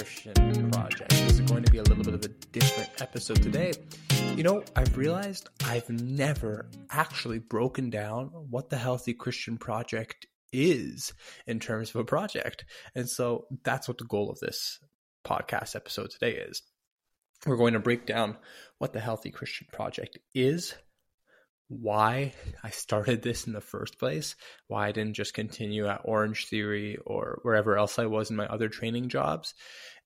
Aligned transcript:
Christian 0.00 0.70
Project. 0.70 1.10
This 1.10 1.32
is 1.32 1.40
going 1.42 1.62
to 1.62 1.70
be 1.70 1.76
a 1.76 1.82
little 1.82 2.02
bit 2.02 2.14
of 2.14 2.24
a 2.24 2.28
different 2.28 2.88
episode 3.02 3.42
today. 3.42 3.74
You 4.34 4.42
know, 4.42 4.64
I've 4.74 4.96
realized 4.96 5.50
I've 5.66 5.90
never 5.90 6.70
actually 6.90 7.38
broken 7.38 7.90
down 7.90 8.28
what 8.28 8.70
the 8.70 8.78
Healthy 8.78 9.12
Christian 9.12 9.58
Project 9.58 10.24
is 10.54 11.12
in 11.46 11.60
terms 11.60 11.90
of 11.90 11.96
a 11.96 12.04
project. 12.04 12.64
And 12.94 13.10
so 13.10 13.44
that's 13.62 13.88
what 13.88 13.98
the 13.98 14.06
goal 14.06 14.30
of 14.30 14.40
this 14.40 14.78
podcast 15.26 15.76
episode 15.76 16.12
today 16.12 16.32
is. 16.32 16.62
We're 17.44 17.58
going 17.58 17.74
to 17.74 17.78
break 17.78 18.06
down 18.06 18.38
what 18.78 18.94
the 18.94 19.00
Healthy 19.00 19.32
Christian 19.32 19.66
Project 19.70 20.16
is, 20.34 20.72
why 21.70 22.34
I 22.64 22.70
started 22.70 23.22
this 23.22 23.46
in 23.46 23.52
the 23.52 23.60
first 23.60 23.96
place, 23.98 24.34
why 24.66 24.88
I 24.88 24.92
didn't 24.92 25.14
just 25.14 25.34
continue 25.34 25.86
at 25.86 26.00
Orange 26.04 26.48
Theory 26.48 26.98
or 27.06 27.38
wherever 27.42 27.78
else 27.78 27.96
I 27.96 28.06
was 28.06 28.28
in 28.28 28.34
my 28.34 28.46
other 28.46 28.68
training 28.68 29.08
jobs, 29.08 29.54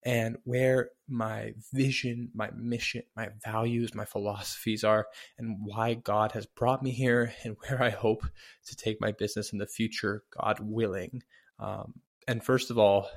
and 0.04 0.36
where 0.44 0.90
my 1.08 1.54
vision, 1.72 2.28
my 2.34 2.50
mission, 2.54 3.04
my 3.16 3.30
values, 3.42 3.94
my 3.94 4.04
philosophies 4.04 4.84
are, 4.84 5.06
and 5.38 5.56
why 5.64 5.94
God 5.94 6.32
has 6.32 6.44
brought 6.44 6.82
me 6.82 6.90
here, 6.90 7.32
and 7.44 7.56
where 7.66 7.82
I 7.82 7.88
hope 7.88 8.26
to 8.66 8.76
take 8.76 9.00
my 9.00 9.12
business 9.12 9.50
in 9.54 9.58
the 9.58 9.66
future, 9.66 10.22
God 10.38 10.60
willing. 10.60 11.22
Um, 11.58 11.94
and 12.28 12.44
first 12.44 12.70
of 12.70 12.78
all, 12.78 13.08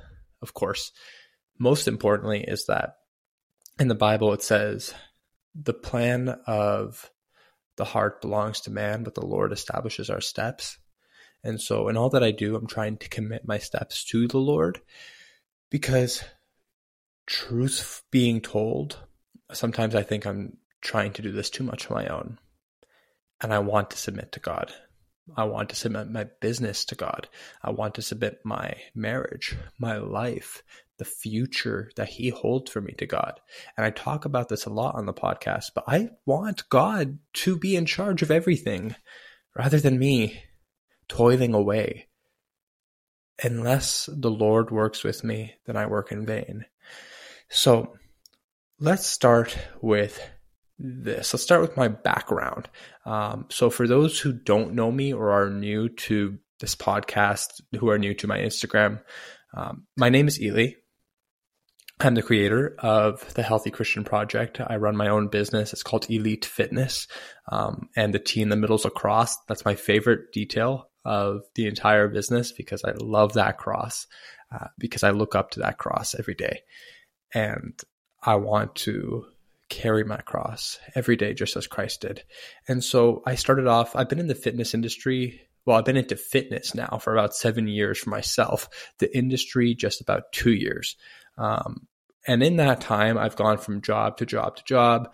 of 0.41 0.53
course, 0.53 0.93
most 1.59 1.85
importantly, 1.85 2.45
is 2.47 2.65
that 2.67 2.93
in 3.77 3.89
the 3.89 3.95
Bible 3.95 4.31
it 4.31 4.41
says 4.41 4.93
the 5.53 5.73
plan 5.73 6.29
of 6.47 7.11
the 7.77 7.85
heart 7.85 8.21
belongs 8.21 8.61
to 8.61 8.71
man, 8.71 9.03
but 9.03 9.15
the 9.15 9.25
Lord 9.25 9.53
establishes 9.53 10.09
our 10.09 10.21
steps. 10.21 10.77
And 11.43 11.61
so, 11.61 11.87
in 11.87 11.95
all 11.95 12.09
that 12.09 12.23
I 12.23 12.31
do, 12.31 12.55
I'm 12.55 12.67
trying 12.67 12.97
to 12.97 13.09
commit 13.09 13.47
my 13.47 13.59
steps 13.59 14.03
to 14.05 14.27
the 14.27 14.39
Lord 14.39 14.81
because 15.69 16.23
truth 17.27 18.03
being 18.11 18.41
told, 18.41 18.97
sometimes 19.53 19.95
I 19.95 20.03
think 20.03 20.25
I'm 20.25 20.57
trying 20.81 21.13
to 21.13 21.21
do 21.21 21.31
this 21.31 21.49
too 21.49 21.63
much 21.63 21.89
on 21.89 21.95
my 21.97 22.07
own. 22.07 22.39
And 23.41 23.53
I 23.53 23.59
want 23.59 23.91
to 23.91 23.97
submit 23.97 24.31
to 24.31 24.39
God. 24.39 24.73
I 25.35 25.43
want 25.43 25.69
to 25.69 25.75
submit 25.75 26.09
my 26.09 26.25
business 26.41 26.85
to 26.85 26.95
God. 26.95 27.27
I 27.61 27.71
want 27.71 27.95
to 27.95 28.01
submit 28.01 28.39
my 28.43 28.75
marriage, 28.95 29.55
my 29.77 29.97
life, 29.97 30.63
the 30.97 31.05
future 31.05 31.91
that 31.95 32.09
He 32.09 32.29
holds 32.29 32.71
for 32.71 32.81
me 32.81 32.93
to 32.97 33.05
God. 33.05 33.39
And 33.75 33.85
I 33.85 33.89
talk 33.91 34.25
about 34.25 34.49
this 34.49 34.65
a 34.65 34.69
lot 34.69 34.95
on 34.95 35.05
the 35.05 35.13
podcast, 35.13 35.71
but 35.75 35.83
I 35.87 36.09
want 36.25 36.69
God 36.69 37.19
to 37.33 37.57
be 37.57 37.75
in 37.75 37.85
charge 37.85 38.21
of 38.21 38.31
everything 38.31 38.95
rather 39.55 39.79
than 39.79 39.99
me 39.99 40.41
toiling 41.07 41.53
away. 41.53 42.07
Unless 43.43 44.09
the 44.11 44.31
Lord 44.31 44.71
works 44.71 45.03
with 45.03 45.23
me, 45.23 45.53
then 45.65 45.77
I 45.77 45.85
work 45.85 46.11
in 46.11 46.25
vain. 46.25 46.65
So 47.49 47.93
let's 48.79 49.05
start 49.05 49.57
with 49.81 50.19
this. 50.79 51.33
Let's 51.33 51.43
start 51.43 51.61
with 51.61 51.77
my 51.77 51.87
background. 51.87 52.69
Um, 53.05 53.45
so, 53.49 53.69
for 53.69 53.87
those 53.87 54.19
who 54.19 54.33
don't 54.33 54.73
know 54.73 54.91
me 54.91 55.13
or 55.13 55.31
are 55.31 55.49
new 55.49 55.89
to 55.89 56.37
this 56.59 56.75
podcast, 56.75 57.61
who 57.79 57.89
are 57.89 57.97
new 57.97 58.13
to 58.15 58.27
my 58.27 58.37
Instagram, 58.37 59.01
um, 59.55 59.85
my 59.95 60.09
name 60.09 60.27
is 60.27 60.41
Ely. 60.41 60.73
I'm 61.99 62.13
the 62.13 62.21
creator 62.21 62.75
of 62.77 63.33
the 63.33 63.41
Healthy 63.41 63.71
Christian 63.71 64.03
Project. 64.03 64.61
I 64.61 64.75
run 64.75 64.95
my 64.95 65.07
own 65.07 65.29
business. 65.29 65.73
It's 65.73 65.81
called 65.81 66.05
Elite 66.09 66.45
Fitness. 66.45 67.07
Um, 67.51 67.89
and 67.95 68.13
the 68.13 68.19
T 68.19 68.41
in 68.41 68.49
the 68.49 68.55
middle 68.55 68.75
is 68.75 68.85
a 68.85 68.91
cross. 68.91 69.35
That's 69.47 69.65
my 69.65 69.73
favorite 69.73 70.31
detail 70.31 70.89
of 71.03 71.41
the 71.55 71.65
entire 71.65 72.07
business 72.07 72.51
because 72.51 72.83
I 72.83 72.91
love 72.99 73.33
that 73.33 73.57
cross, 73.57 74.05
uh, 74.51 74.67
because 74.77 75.03
I 75.03 75.09
look 75.09 75.33
up 75.33 75.51
to 75.51 75.61
that 75.61 75.79
cross 75.79 76.13
every 76.13 76.35
day. 76.35 76.61
And 77.33 77.79
I 78.21 78.35
want 78.35 78.75
to 78.75 79.25
carry 79.69 80.03
my 80.03 80.17
cross 80.17 80.77
every 80.93 81.15
day 81.15 81.33
just 81.33 81.55
as 81.55 81.65
Christ 81.65 82.01
did. 82.01 82.23
And 82.67 82.83
so 82.83 83.23
I 83.25 83.35
started 83.35 83.65
off, 83.65 83.95
I've 83.95 84.09
been 84.09 84.19
in 84.19 84.27
the 84.27 84.35
fitness 84.35 84.75
industry. 84.75 85.41
Well, 85.65 85.77
I've 85.77 85.85
been 85.85 85.97
into 85.97 86.15
fitness 86.15 86.75
now 86.75 86.99
for 87.01 87.13
about 87.13 87.35
seven 87.35 87.67
years 87.67 87.97
for 87.97 88.11
myself, 88.11 88.69
the 88.99 89.17
industry 89.17 89.73
just 89.73 89.99
about 89.99 90.31
two 90.31 90.53
years. 90.53 90.95
Um, 91.37 91.87
and 92.27 92.43
in 92.43 92.57
that 92.57 92.81
time, 92.81 93.17
I've 93.17 93.35
gone 93.35 93.57
from 93.57 93.81
job 93.81 94.17
to 94.17 94.25
job 94.25 94.57
to 94.57 94.63
job. 94.63 95.13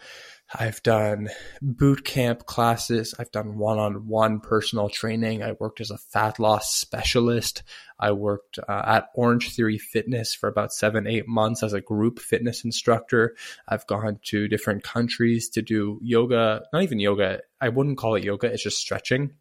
I've 0.55 0.83
done 0.83 1.29
boot 1.61 2.05
camp 2.05 2.45
classes. 2.45 3.15
I've 3.17 3.31
done 3.31 3.57
one 3.57 3.79
on 3.79 4.07
one 4.07 4.39
personal 4.39 4.89
training. 4.89 5.41
I 5.41 5.53
worked 5.59 5.81
as 5.81 5.89
a 5.89 5.97
fat 5.97 6.37
loss 6.37 6.75
specialist. 6.75 7.63
I 7.99 8.11
worked 8.11 8.59
uh, 8.59 8.81
at 8.85 9.07
Orange 9.15 9.55
Theory 9.55 9.79
Fitness 9.79 10.35
for 10.35 10.47
about 10.47 10.73
seven, 10.73 11.07
eight 11.07 11.27
months 11.27 11.63
as 11.63 11.73
a 11.73 11.81
group 11.81 12.19
fitness 12.19 12.63
instructor. 12.65 13.35
I've 13.67 13.87
gone 13.87 14.19
to 14.25 14.47
different 14.47 14.83
countries 14.83 15.49
to 15.51 15.61
do 15.61 15.99
yoga, 16.03 16.63
not 16.71 16.83
even 16.83 16.99
yoga. 16.99 17.39
I 17.59 17.69
wouldn't 17.69 17.97
call 17.97 18.15
it 18.15 18.23
yoga. 18.23 18.51
It's 18.51 18.63
just 18.63 18.77
stretching. 18.77 19.31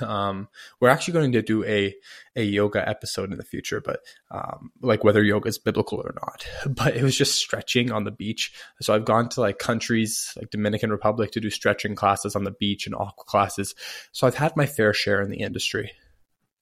Um, 0.00 0.48
we're 0.80 0.88
actually 0.88 1.14
going 1.14 1.32
to 1.32 1.42
do 1.42 1.64
a 1.64 1.94
a 2.36 2.42
yoga 2.42 2.86
episode 2.88 3.30
in 3.32 3.38
the 3.38 3.44
future, 3.44 3.80
but 3.80 4.00
um, 4.30 4.70
like 4.80 5.04
whether 5.04 5.22
yoga 5.22 5.48
is 5.48 5.58
biblical 5.58 5.98
or 5.98 6.14
not. 6.14 6.46
But 6.74 6.96
it 6.96 7.02
was 7.02 7.16
just 7.16 7.34
stretching 7.34 7.92
on 7.92 8.04
the 8.04 8.10
beach. 8.10 8.52
So 8.80 8.94
I've 8.94 9.04
gone 9.04 9.28
to 9.30 9.40
like 9.40 9.58
countries 9.58 10.32
like 10.36 10.50
Dominican 10.50 10.90
Republic 10.90 11.32
to 11.32 11.40
do 11.40 11.50
stretching 11.50 11.94
classes 11.94 12.36
on 12.36 12.44
the 12.44 12.50
beach 12.50 12.86
and 12.86 12.94
aqua 12.94 13.24
classes. 13.24 13.74
So 14.12 14.26
I've 14.26 14.36
had 14.36 14.56
my 14.56 14.66
fair 14.66 14.92
share 14.94 15.20
in 15.20 15.30
the 15.30 15.40
industry, 15.40 15.92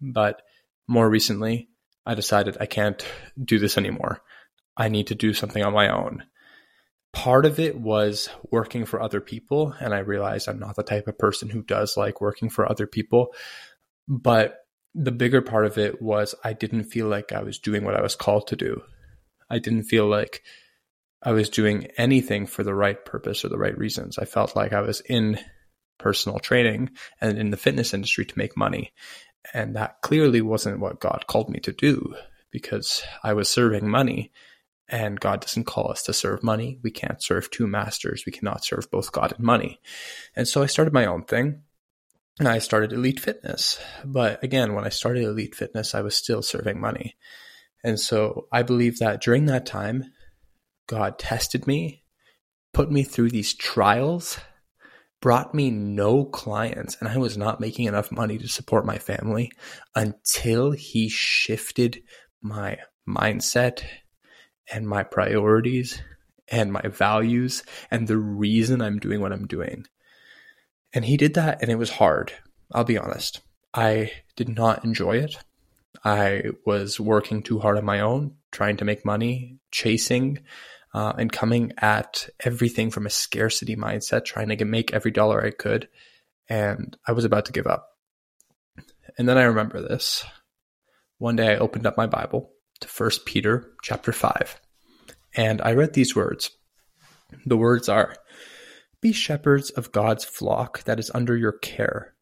but 0.00 0.42
more 0.86 1.08
recently, 1.08 1.68
I 2.06 2.14
decided 2.14 2.56
I 2.58 2.66
can't 2.66 3.04
do 3.42 3.58
this 3.58 3.76
anymore. 3.76 4.22
I 4.76 4.88
need 4.88 5.08
to 5.08 5.14
do 5.14 5.34
something 5.34 5.62
on 5.62 5.74
my 5.74 5.88
own 5.88 6.24
part 7.12 7.46
of 7.46 7.58
it 7.58 7.78
was 7.78 8.28
working 8.50 8.84
for 8.84 9.00
other 9.00 9.20
people 9.20 9.74
and 9.80 9.94
i 9.94 9.98
realized 9.98 10.48
i'm 10.48 10.58
not 10.58 10.76
the 10.76 10.82
type 10.82 11.08
of 11.08 11.18
person 11.18 11.48
who 11.48 11.62
does 11.62 11.96
like 11.96 12.20
working 12.20 12.48
for 12.48 12.70
other 12.70 12.86
people. 12.86 13.28
But 14.06 14.56
the 14.94 15.12
bigger 15.12 15.42
part 15.42 15.66
of 15.66 15.78
it 15.78 16.02
was 16.02 16.34
i 16.44 16.52
didn't 16.52 16.84
feel 16.84 17.08
like 17.08 17.32
i 17.32 17.42
was 17.42 17.58
doing 17.58 17.84
what 17.84 17.94
i 17.94 18.02
was 18.02 18.14
called 18.14 18.46
to 18.48 18.56
do. 18.56 18.82
I 19.50 19.58
didn't 19.58 19.84
feel 19.84 20.06
like 20.06 20.42
i 21.22 21.32
was 21.32 21.48
doing 21.48 21.88
anything 21.96 22.46
for 22.46 22.62
the 22.62 22.74
right 22.74 23.02
purpose 23.04 23.44
or 23.44 23.48
the 23.48 23.58
right 23.58 23.76
reasons. 23.76 24.18
I 24.18 24.24
felt 24.24 24.56
like 24.56 24.72
i 24.72 24.80
was 24.80 25.00
in 25.00 25.38
personal 25.98 26.38
training 26.38 26.90
and 27.20 27.38
in 27.38 27.50
the 27.50 27.56
fitness 27.56 27.92
industry 27.92 28.24
to 28.24 28.38
make 28.38 28.56
money. 28.56 28.92
And 29.52 29.74
that 29.74 30.02
clearly 30.02 30.42
wasn't 30.42 30.80
what 30.80 31.00
god 31.00 31.24
called 31.26 31.48
me 31.48 31.60
to 31.60 31.72
do 31.72 32.14
because 32.50 33.02
i 33.22 33.32
was 33.32 33.48
serving 33.48 33.88
money 33.88 34.30
and 34.88 35.20
God 35.20 35.40
doesn't 35.40 35.64
call 35.64 35.90
us 35.90 36.02
to 36.04 36.12
serve 36.12 36.42
money. 36.42 36.78
We 36.82 36.90
can't 36.90 37.22
serve 37.22 37.50
two 37.50 37.66
masters. 37.66 38.24
We 38.24 38.32
cannot 38.32 38.64
serve 38.64 38.90
both 38.90 39.12
God 39.12 39.32
and 39.32 39.44
money. 39.44 39.80
And 40.34 40.48
so 40.48 40.62
I 40.62 40.66
started 40.66 40.94
my 40.94 41.06
own 41.06 41.24
thing. 41.24 41.62
And 42.38 42.46
I 42.46 42.60
started 42.60 42.92
Elite 42.92 43.18
Fitness. 43.18 43.80
But 44.04 44.42
again, 44.44 44.74
when 44.74 44.84
I 44.84 44.90
started 44.90 45.24
Elite 45.24 45.56
Fitness, 45.56 45.94
I 45.94 46.02
was 46.02 46.16
still 46.16 46.40
serving 46.40 46.80
money. 46.80 47.16
And 47.82 47.98
so 47.98 48.46
I 48.52 48.62
believe 48.62 48.98
that 48.98 49.20
during 49.20 49.46
that 49.46 49.66
time, 49.66 50.12
God 50.86 51.18
tested 51.18 51.66
me, 51.66 52.04
put 52.72 52.90
me 52.90 53.02
through 53.02 53.30
these 53.30 53.54
trials, 53.54 54.38
brought 55.20 55.52
me 55.52 55.70
no 55.70 56.24
clients, 56.24 56.96
and 57.00 57.08
I 57.08 57.18
was 57.18 57.36
not 57.36 57.60
making 57.60 57.86
enough 57.86 58.12
money 58.12 58.38
to 58.38 58.48
support 58.48 58.86
my 58.86 58.98
family 58.98 59.50
until 59.96 60.70
He 60.70 61.08
shifted 61.08 62.02
my 62.40 62.78
mindset 63.08 63.82
and 64.72 64.86
my 64.86 65.02
priorities 65.02 66.00
and 66.50 66.72
my 66.72 66.82
values 66.82 67.62
and 67.90 68.06
the 68.06 68.16
reason 68.16 68.80
I'm 68.80 68.98
doing 68.98 69.20
what 69.20 69.32
I'm 69.32 69.46
doing. 69.46 69.86
And 70.92 71.04
he 71.04 71.16
did 71.16 71.34
that 71.34 71.60
and 71.60 71.70
it 71.70 71.76
was 71.76 71.90
hard. 71.90 72.32
I'll 72.72 72.84
be 72.84 72.98
honest. 72.98 73.40
I 73.74 74.12
did 74.36 74.48
not 74.48 74.84
enjoy 74.84 75.18
it. 75.18 75.36
I 76.04 76.44
was 76.64 76.98
working 76.98 77.42
too 77.42 77.58
hard 77.58 77.76
on 77.76 77.84
my 77.84 78.00
own, 78.00 78.36
trying 78.50 78.76
to 78.78 78.84
make 78.84 79.04
money, 79.04 79.58
chasing, 79.70 80.38
uh, 80.94 81.12
and 81.18 81.30
coming 81.30 81.72
at 81.78 82.28
everything 82.40 82.90
from 82.90 83.06
a 83.06 83.10
scarcity 83.10 83.76
mindset, 83.76 84.24
trying 84.24 84.48
to 84.48 84.64
make 84.64 84.92
every 84.92 85.10
dollar 85.10 85.44
I 85.44 85.50
could. 85.50 85.88
And 86.48 86.96
I 87.06 87.12
was 87.12 87.24
about 87.24 87.46
to 87.46 87.52
give 87.52 87.66
up. 87.66 87.90
And 89.18 89.28
then 89.28 89.36
I 89.36 89.42
remember 89.44 89.82
this. 89.82 90.24
One 91.18 91.36
day 91.36 91.52
I 91.52 91.58
opened 91.58 91.86
up 91.86 91.96
my 91.96 92.06
Bible 92.06 92.52
to 92.80 92.88
1 92.88 93.10
Peter 93.24 93.72
chapter 93.82 94.12
5. 94.12 94.60
And 95.36 95.60
I 95.62 95.72
read 95.72 95.94
these 95.94 96.16
words. 96.16 96.50
The 97.46 97.56
words 97.56 97.88
are 97.88 98.16
Be 99.00 99.12
shepherds 99.12 99.70
of 99.70 99.92
God's 99.92 100.24
flock 100.24 100.84
that 100.84 100.98
is 100.98 101.10
under 101.14 101.36
your 101.36 101.52
care, 101.52 102.14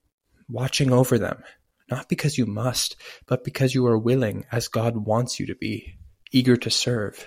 watching 0.49 0.93
over 0.93 1.19
them, 1.19 1.43
not 1.91 2.09
because 2.09 2.37
you 2.37 2.47
must, 2.47 2.97
but 3.27 3.45
because 3.45 3.75
you 3.75 3.87
are 3.87 3.99
willing, 3.99 4.45
as 4.51 4.69
God 4.69 4.97
wants 4.97 5.39
you 5.39 5.47
to 5.47 5.55
be, 5.55 5.99
eager 6.33 6.57
to 6.57 6.71
serve, 6.71 7.27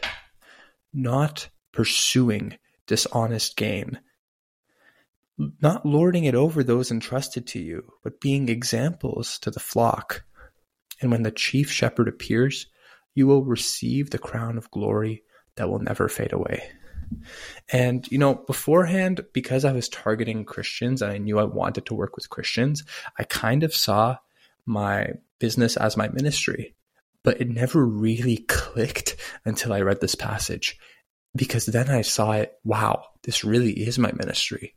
not 0.94 1.50
pursuing 1.72 2.58
dishonest 2.88 3.56
gain, 3.56 4.00
not 5.62 5.86
lording 5.86 6.26
it 6.26 6.36
over 6.36 6.64
those 6.64 6.92
entrusted 6.92 7.48
to 7.48 7.60
you, 7.60 7.84
but 8.04 8.20
being 8.20 8.50
examples 8.50 9.40
to 9.40 9.50
the 9.50 9.60
flock. 9.60 10.24
And 11.02 11.12
when 11.12 11.24
the 11.24 11.32
chief 11.32 11.72
shepherd 11.72 12.10
appears, 12.10 12.68
you 13.20 13.28
will 13.28 13.44
receive 13.44 14.10
the 14.10 14.18
crown 14.18 14.58
of 14.58 14.72
glory 14.72 15.24
that 15.58 15.70
will 15.70 15.80
never 15.80 16.08
fade 16.08 16.32
away. 16.32 16.64
And, 17.68 18.10
you 18.10 18.18
know, 18.18 18.34
beforehand, 18.34 19.26
because 19.34 19.66
I 19.66 19.74
was 19.74 19.90
targeting 19.90 20.46
Christians 20.46 21.02
and 21.02 21.12
I 21.12 21.18
knew 21.18 21.38
I 21.38 21.44
wanted 21.44 21.86
to 21.88 21.96
work 21.96 22.16
with 22.16 22.30
Christians, 22.30 22.86
I 23.18 23.26
kind 23.26 23.64
of 23.64 23.76
saw 23.76 24.20
my 24.66 25.16
business 25.38 25.76
as 25.76 25.98
my 25.98 26.08
ministry. 26.08 26.76
But 27.24 27.42
it 27.42 27.50
never 27.50 27.86
really 27.86 28.38
clicked 28.38 29.18
until 29.44 29.74
I 29.74 29.82
read 29.82 30.00
this 30.00 30.16
passage 30.16 30.80
because 31.36 31.66
then 31.66 31.90
I 31.90 32.04
saw 32.04 32.32
it 32.32 32.54
wow, 32.64 33.04
this 33.24 33.44
really 33.44 33.74
is 33.74 34.00
my 34.00 34.14
ministry. 34.14 34.76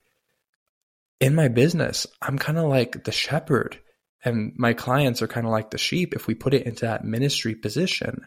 In 1.21 1.37
my 1.37 1.47
business, 1.47 2.09
I'm 2.21 2.39
kind 2.39 2.59
of 2.59 2.69
like 2.69 3.05
the 3.05 3.13
shepherd, 3.13 3.79
and 4.25 4.53
my 4.57 4.73
clients 4.73 5.21
are 5.21 5.29
kind 5.29 5.47
of 5.47 5.53
like 5.53 5.71
the 5.71 5.79
sheep 5.79 6.15
if 6.15 6.27
we 6.27 6.35
put 6.35 6.55
it 6.55 6.67
into 6.67 6.87
that 6.87 7.05
ministry 7.05 7.55
position. 7.55 8.27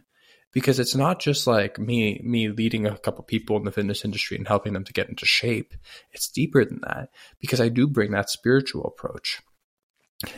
Because 0.52 0.80
it's 0.80 0.96
not 0.96 1.20
just 1.20 1.48
like 1.48 1.78
me 1.80 2.22
me 2.24 2.48
leading 2.48 2.86
a 2.86 2.98
couple 2.98 3.24
people 3.26 3.58
in 3.58 3.66
the 3.66 3.74
fitness 3.74 4.06
industry 4.06 4.38
and 4.38 4.48
helping 4.48 4.72
them 4.72 4.86
to 4.86 4.94
get 4.94 5.10
into 5.10 5.26
shape. 5.26 5.74
It's 6.14 6.30
deeper 6.30 6.64
than 6.64 6.80
that 6.88 7.10
because 7.42 7.60
i 7.60 7.68
do 7.68 7.88
bring 7.88 8.12
that 8.12 8.30
spiritual 8.30 8.86
approach. 8.86 9.42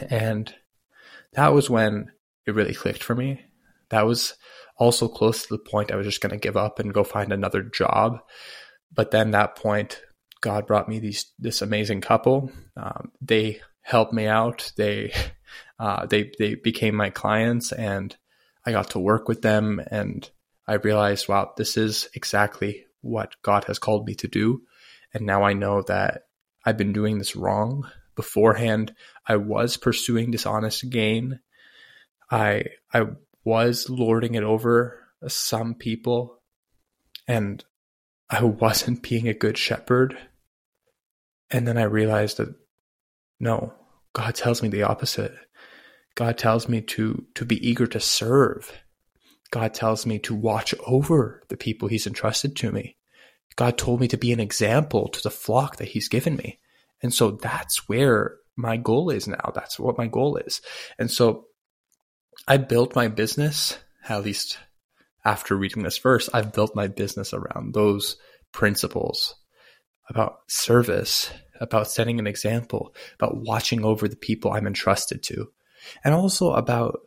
And 0.09 0.51
that 1.33 1.53
was 1.53 1.69
when 1.69 2.11
it 2.47 2.55
really 2.55 2.73
clicked 2.73 3.03
for 3.03 3.13
me. 3.13 3.41
That 3.89 4.07
was 4.07 4.33
also 4.79 5.07
close 5.07 5.43
to 5.43 5.49
the 5.55 5.59
point 5.59 5.91
i 5.91 5.95
was 5.95 6.05
just 6.05 6.21
going 6.21 6.31
to 6.31 6.37
give 6.37 6.57
up 6.57 6.79
and 6.79 6.93
go 6.93 7.03
find 7.03 7.31
another 7.31 7.61
job. 7.61 8.19
But 8.91 9.11
then 9.11 9.31
that 9.31 9.55
point 9.55 10.01
god 10.41 10.65
brought 10.65 10.89
me 10.89 10.97
these 10.97 11.31
this 11.37 11.61
amazing 11.61 12.01
couple. 12.01 12.51
Um, 12.75 13.11
they 13.21 13.61
helped 13.81 14.13
me 14.13 14.25
out. 14.25 14.71
They 14.77 15.13
uh, 15.79 16.05
they 16.05 16.31
they 16.39 16.55
became 16.55 16.95
my 16.95 17.09
clients 17.09 17.71
and 17.71 18.15
I 18.65 18.71
got 18.71 18.91
to 18.91 18.99
work 18.99 19.27
with 19.27 19.41
them 19.41 19.81
and 19.91 20.29
I 20.67 20.73
realized, 20.75 21.29
wow, 21.29 21.53
this 21.55 21.77
is 21.77 22.09
exactly 22.13 22.85
what 23.01 23.35
God 23.41 23.63
has 23.65 23.79
called 23.79 24.05
me 24.05 24.15
to 24.15 24.27
do. 24.27 24.63
And 25.13 25.25
now 25.25 25.43
I 25.43 25.53
know 25.53 25.81
that 25.83 26.23
I've 26.65 26.77
been 26.77 26.91
doing 26.91 27.17
this 27.17 27.35
wrong. 27.35 27.89
Beforehand, 28.15 28.93
I 29.25 29.37
was 29.37 29.77
pursuing 29.77 30.31
dishonest 30.31 30.89
gain. 30.89 31.39
I 32.29 32.65
I 32.93 33.05
was 33.45 33.89
lording 33.89 34.35
it 34.35 34.43
over 34.43 34.99
some 35.27 35.75
people 35.75 36.41
and 37.27 37.63
I 38.29 38.43
wasn't 38.43 39.03
being 39.03 39.27
a 39.27 39.33
good 39.33 39.57
shepherd. 39.57 40.17
And 41.49 41.65
then 41.65 41.77
I 41.77 41.83
realized 41.83 42.37
that 42.37 42.53
no, 43.39 43.73
God 44.13 44.35
tells 44.35 44.61
me 44.61 44.69
the 44.69 44.83
opposite. 44.83 45.33
God 46.17 46.39
tells 46.39 46.67
me 46.67 46.81
to 46.81 47.25
to 47.35 47.45
be 47.45 47.69
eager 47.69 47.85
to 47.85 47.99
serve. 47.99 48.73
God 49.51 49.75
tells 49.75 50.07
me 50.07 50.17
to 50.19 50.33
watch 50.33 50.73
over 50.85 51.43
the 51.47 51.55
people 51.55 51.87
he's 51.87 52.07
entrusted 52.07 52.55
to 52.57 52.71
me. 52.71 52.97
God 53.55 53.77
told 53.77 54.01
me 54.01 54.07
to 54.07 54.17
be 54.17 54.33
an 54.33 54.39
example 54.39 55.09
to 55.09 55.21
the 55.21 55.29
flock 55.29 55.77
that 55.77 55.89
he's 55.89 56.09
given 56.09 56.35
me. 56.35 56.59
And 57.03 57.13
so 57.13 57.31
that's 57.31 57.87
where 57.87 58.37
my 58.55 58.77
goal 58.77 59.11
is 59.11 59.27
now. 59.27 59.51
That's 59.53 59.79
what 59.79 59.99
my 59.99 60.07
goal 60.07 60.37
is. 60.37 60.59
And 60.97 61.11
so 61.11 61.45
I 62.47 62.57
built 62.57 62.95
my 62.95 63.09
business, 63.09 63.77
at 64.09 64.23
least 64.23 64.57
after 65.23 65.55
reading 65.55 65.83
this 65.83 65.99
verse, 65.99 66.31
I've 66.33 66.51
built 66.51 66.75
my 66.75 66.87
business 66.87 67.31
around 67.31 67.75
those 67.75 68.17
principles 68.51 69.35
about 70.09 70.39
service, 70.47 71.29
about 71.61 71.91
setting 71.91 72.17
an 72.17 72.25
example, 72.25 72.95
about 73.19 73.37
watching 73.37 73.85
over 73.85 74.07
the 74.07 74.15
people 74.15 74.51
I'm 74.51 74.65
entrusted 74.65 75.21
to 75.23 75.51
and 76.03 76.13
also 76.13 76.53
about 76.53 76.99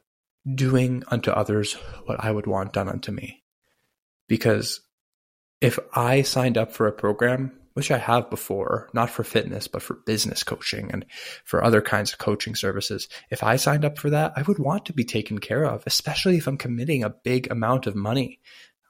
doing 0.55 1.03
unto 1.09 1.31
others 1.31 1.75
what 2.07 2.23
I 2.23 2.31
would 2.31 2.47
want 2.47 2.73
done 2.73 2.89
unto 2.89 3.13
me. 3.13 3.43
Because 4.29 4.81
if 5.61 5.79
I 5.95 6.23
signed 6.23 6.57
up 6.57 6.73
for 6.73 6.87
a 6.87 6.93
program, 6.93 7.53
which 7.75 7.91
I 7.91 7.99
have 7.99 8.31
before, 8.31 8.89
not 8.93 9.11
for 9.11 9.23
fitness, 9.25 9.69
but 9.69 9.83
for 9.83 9.95
business 10.07 10.43
coaching 10.43 10.91
and 10.93 11.05
for 11.45 11.63
other 11.63 11.81
kinds 11.81 12.13
of 12.13 12.19
coaching 12.19 12.55
services, 12.55 13.09
if 13.31 13.43
I 13.43 13.57
signed 13.57 13.85
up 13.85 13.99
for 13.99 14.11
that, 14.11 14.33
I 14.37 14.43
would 14.43 14.59
want 14.59 14.87
to 14.87 14.93
be 14.93 15.05
taken 15.05 15.39
care 15.39 15.65
of, 15.65 15.83
especially 15.87 16.37
if 16.37 16.47
I'm 16.47 16.57
committing 16.57 17.05
a 17.05 17.11
big 17.11 17.51
amount 17.51 17.87
of 17.87 17.95
money. 17.95 18.41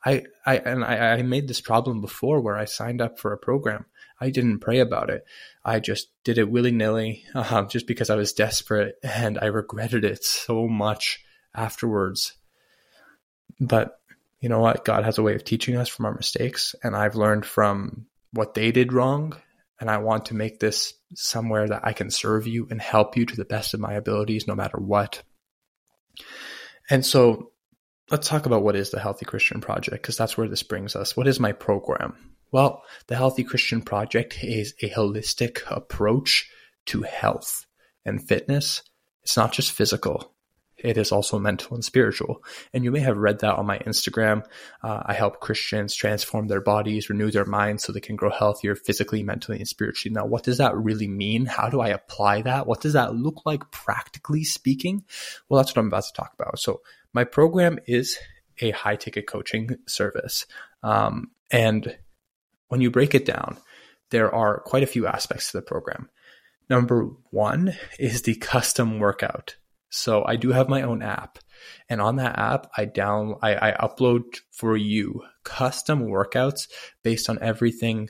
I, 0.04 0.24
I 0.46 0.56
and 0.56 0.82
I, 0.84 1.14
I 1.14 1.22
made 1.22 1.46
this 1.46 1.60
problem 1.60 2.00
before 2.00 2.40
where 2.40 2.56
I 2.56 2.64
signed 2.64 3.02
up 3.02 3.18
for 3.18 3.32
a 3.32 3.38
program 3.38 3.84
I 4.20 4.30
didn't 4.30 4.58
pray 4.58 4.80
about 4.80 5.10
it. 5.10 5.24
I 5.64 5.80
just 5.80 6.08
did 6.24 6.38
it 6.38 6.50
willy 6.50 6.72
nilly, 6.72 7.24
uh, 7.34 7.64
just 7.68 7.86
because 7.86 8.10
I 8.10 8.16
was 8.16 8.32
desperate, 8.32 8.96
and 9.02 9.38
I 9.40 9.46
regretted 9.46 10.04
it 10.04 10.24
so 10.24 10.68
much 10.68 11.24
afterwards. 11.54 12.34
But 13.58 13.98
you 14.40 14.48
know 14.48 14.60
what? 14.60 14.84
God 14.84 15.04
has 15.04 15.18
a 15.18 15.22
way 15.22 15.34
of 15.34 15.44
teaching 15.44 15.76
us 15.76 15.88
from 15.88 16.06
our 16.06 16.14
mistakes, 16.14 16.74
and 16.82 16.96
I've 16.96 17.16
learned 17.16 17.46
from 17.46 18.06
what 18.32 18.54
they 18.54 18.72
did 18.72 18.92
wrong. 18.92 19.36
And 19.80 19.90
I 19.90 19.96
want 19.96 20.26
to 20.26 20.34
make 20.34 20.60
this 20.60 20.92
somewhere 21.14 21.66
that 21.66 21.86
I 21.86 21.94
can 21.94 22.10
serve 22.10 22.46
you 22.46 22.68
and 22.70 22.82
help 22.82 23.16
you 23.16 23.24
to 23.24 23.36
the 23.36 23.46
best 23.46 23.72
of 23.72 23.80
my 23.80 23.94
abilities, 23.94 24.46
no 24.46 24.54
matter 24.54 24.76
what. 24.76 25.22
And 26.90 27.04
so 27.04 27.52
let's 28.10 28.28
talk 28.28 28.44
about 28.44 28.62
what 28.62 28.76
is 28.76 28.90
the 28.90 29.00
Healthy 29.00 29.24
Christian 29.24 29.62
Project, 29.62 30.02
because 30.02 30.18
that's 30.18 30.36
where 30.36 30.48
this 30.48 30.62
brings 30.62 30.96
us. 30.96 31.16
What 31.16 31.28
is 31.28 31.40
my 31.40 31.52
program? 31.52 32.14
Well, 32.52 32.82
the 33.06 33.16
Healthy 33.16 33.44
Christian 33.44 33.82
Project 33.82 34.42
is 34.42 34.74
a 34.82 34.90
holistic 34.90 35.62
approach 35.66 36.50
to 36.86 37.02
health 37.02 37.66
and 38.04 38.26
fitness. 38.26 38.82
It's 39.22 39.36
not 39.36 39.52
just 39.52 39.72
physical, 39.72 40.34
it 40.82 40.96
is 40.96 41.12
also 41.12 41.38
mental 41.38 41.74
and 41.74 41.84
spiritual. 41.84 42.42
And 42.72 42.84
you 42.84 42.90
may 42.90 43.00
have 43.00 43.16
read 43.16 43.40
that 43.40 43.56
on 43.56 43.66
my 43.66 43.78
Instagram. 43.80 44.44
Uh, 44.82 45.02
I 45.04 45.12
help 45.12 45.40
Christians 45.40 45.94
transform 45.94 46.48
their 46.48 46.60
bodies, 46.60 47.10
renew 47.10 47.30
their 47.30 47.44
minds 47.44 47.84
so 47.84 47.92
they 47.92 48.00
can 48.00 48.16
grow 48.16 48.30
healthier 48.30 48.74
physically, 48.74 49.22
mentally, 49.22 49.58
and 49.58 49.68
spiritually. 49.68 50.14
Now, 50.14 50.26
what 50.26 50.42
does 50.42 50.58
that 50.58 50.76
really 50.76 51.08
mean? 51.08 51.46
How 51.46 51.68
do 51.68 51.80
I 51.80 51.88
apply 51.88 52.42
that? 52.42 52.66
What 52.66 52.80
does 52.80 52.94
that 52.94 53.14
look 53.14 53.44
like 53.44 53.70
practically 53.70 54.44
speaking? 54.44 55.04
Well, 55.48 55.58
that's 55.58 55.70
what 55.70 55.80
I'm 55.80 55.88
about 55.88 56.04
to 56.04 56.12
talk 56.14 56.32
about. 56.38 56.58
So, 56.58 56.80
my 57.12 57.24
program 57.24 57.78
is 57.86 58.18
a 58.60 58.70
high 58.70 58.96
ticket 58.96 59.26
coaching 59.26 59.70
service. 59.86 60.46
Um, 60.82 61.30
and 61.50 61.96
when 62.70 62.80
you 62.80 62.90
break 62.90 63.14
it 63.14 63.26
down, 63.26 63.58
there 64.10 64.34
are 64.34 64.60
quite 64.60 64.82
a 64.82 64.86
few 64.86 65.06
aspects 65.06 65.50
to 65.50 65.58
the 65.58 65.62
program. 65.62 66.08
Number 66.70 67.10
one 67.30 67.74
is 67.98 68.22
the 68.22 68.36
custom 68.36 69.00
workout. 69.00 69.56
So 69.90 70.24
I 70.24 70.36
do 70.36 70.52
have 70.52 70.68
my 70.68 70.82
own 70.82 71.02
app, 71.02 71.40
and 71.88 72.00
on 72.00 72.16
that 72.16 72.38
app, 72.38 72.70
I 72.76 72.84
down 72.84 73.34
I, 73.42 73.70
I 73.70 73.72
upload 73.72 74.22
for 74.52 74.76
you 74.76 75.22
custom 75.42 76.06
workouts 76.06 76.68
based 77.02 77.28
on 77.28 77.40
everything. 77.42 78.08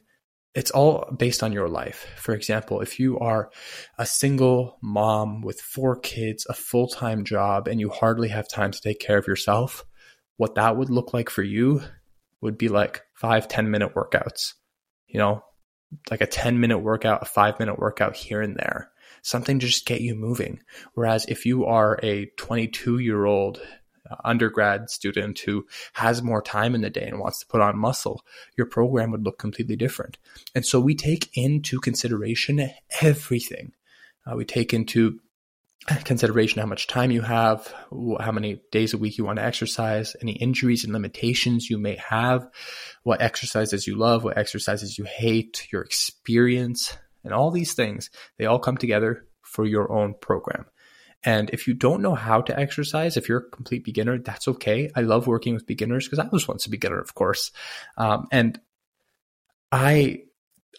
It's 0.55 0.71
all 0.71 1.11
based 1.17 1.43
on 1.43 1.52
your 1.52 1.69
life. 1.69 2.07
For 2.19 2.35
example, 2.35 2.83
if 2.83 3.00
you 3.00 3.19
are 3.19 3.50
a 3.97 4.05
single 4.05 4.76
mom 4.83 5.40
with 5.40 5.59
four 5.59 5.97
kids, 5.97 6.47
a 6.50 6.55
full 6.55 6.87
time 6.87 7.25
job, 7.25 7.67
and 7.67 7.81
you 7.81 7.88
hardly 7.88 8.29
have 8.29 8.47
time 8.47 8.73
to 8.73 8.81
take 8.81 9.00
care 9.00 9.17
of 9.17 9.26
yourself, 9.26 9.87
what 10.37 10.57
that 10.57 10.76
would 10.76 10.90
look 10.90 11.14
like 11.14 11.31
for 11.31 11.43
you 11.43 11.81
would 12.40 12.59
be 12.59 12.68
like 12.68 13.02
five 13.14 13.49
ten 13.49 13.70
minute 13.70 13.94
workouts, 13.94 14.54
you 15.06 15.18
know, 15.18 15.44
like 16.11 16.20
a 16.20 16.26
10 16.26 16.61
minute 16.61 16.78
workout, 16.78 17.23
a 17.23 17.26
five 17.26 17.59
minute 17.59 17.78
workout 17.78 18.16
here 18.16 18.40
and 18.40 18.56
there, 18.56 18.90
something 19.23 19.59
to 19.59 19.66
just 19.66 19.87
get 19.87 20.00
you 20.00 20.14
moving. 20.14 20.61
Whereas 20.94 21.26
if 21.26 21.47
you 21.47 21.66
are 21.66 21.99
a 22.02 22.26
22 22.37 22.99
year 22.99 23.25
old 23.25 23.61
undergrad 24.25 24.90
student 24.90 25.38
who 25.38 25.66
has 25.94 26.23
more 26.23 26.42
time 26.42 26.75
in 26.75 26.80
the 26.80 26.90
day 26.90 27.06
and 27.06 27.20
wants 27.20 27.40
to 27.40 27.47
put 27.47 27.61
on 27.61 27.78
muscle, 27.78 28.25
your 28.56 28.66
program 28.66 29.11
would 29.11 29.25
look 29.25 29.38
completely 29.38 29.76
different. 29.76 30.18
And 30.54 30.66
so 30.66 30.80
we 30.80 30.94
take 30.94 31.30
into 31.35 31.78
consideration 31.78 32.70
everything. 33.00 33.73
Uh, 34.26 34.37
we 34.37 34.44
take 34.44 34.75
into 34.75 35.20
consideration 36.05 36.61
how 36.61 36.67
much 36.67 36.87
time 36.87 37.11
you 37.11 37.23
have, 37.23 37.73
how 38.21 38.33
many 38.33 38.61
days 38.71 38.93
a 38.93 38.99
week 38.99 39.19
you 39.19 39.25
want 39.25 39.39
to 39.39 39.45
exercise, 39.45 40.15
any 40.21 40.33
injuries 40.33 40.85
and 40.85 40.93
limitations 40.93 41.71
you 41.71 41.79
may 41.79 41.97
have, 41.97 42.49
what 43.03 43.23
exercises 43.23 43.87
you 43.87 43.97
love, 43.97 44.23
what 44.23 44.39
exercises 44.39 44.99
you 44.99 45.05
hate, 45.05 45.67
your 45.73 45.83
experience, 45.83 46.97
and 47.25 47.33
all 47.33 47.51
these 47.51 47.75
things, 47.75 48.11
they 48.39 48.47
all 48.47 48.59
come 48.59 48.77
together 48.77 49.27
for 49.43 49.67
your 49.67 49.91
own 49.93 50.15
program. 50.21 50.67
And 51.23 51.51
if 51.51 51.67
you 51.67 51.75
don't 51.75 52.03
know 52.03 52.15
how 52.15 52.41
to 52.43 52.59
exercise, 52.59 53.17
if 53.17 53.29
you're 53.29 53.47
a 53.47 53.51
complete 53.51 53.85
beginner, 53.85 54.19
that's 54.19 54.49
okay. 54.49 54.91
I 54.95 55.03
love 55.03 55.27
working 55.27 55.55
with 55.55 55.67
beginners 55.67 56.07
because 56.07 56.19
I 56.19 56.29
was 56.29 56.49
once 56.49 56.67
a 56.67 56.71
beginner, 56.71 56.99
of 56.99 57.15
course. 57.15 57.53
Um, 57.99 58.27
and 58.33 58.59
I 59.71 60.23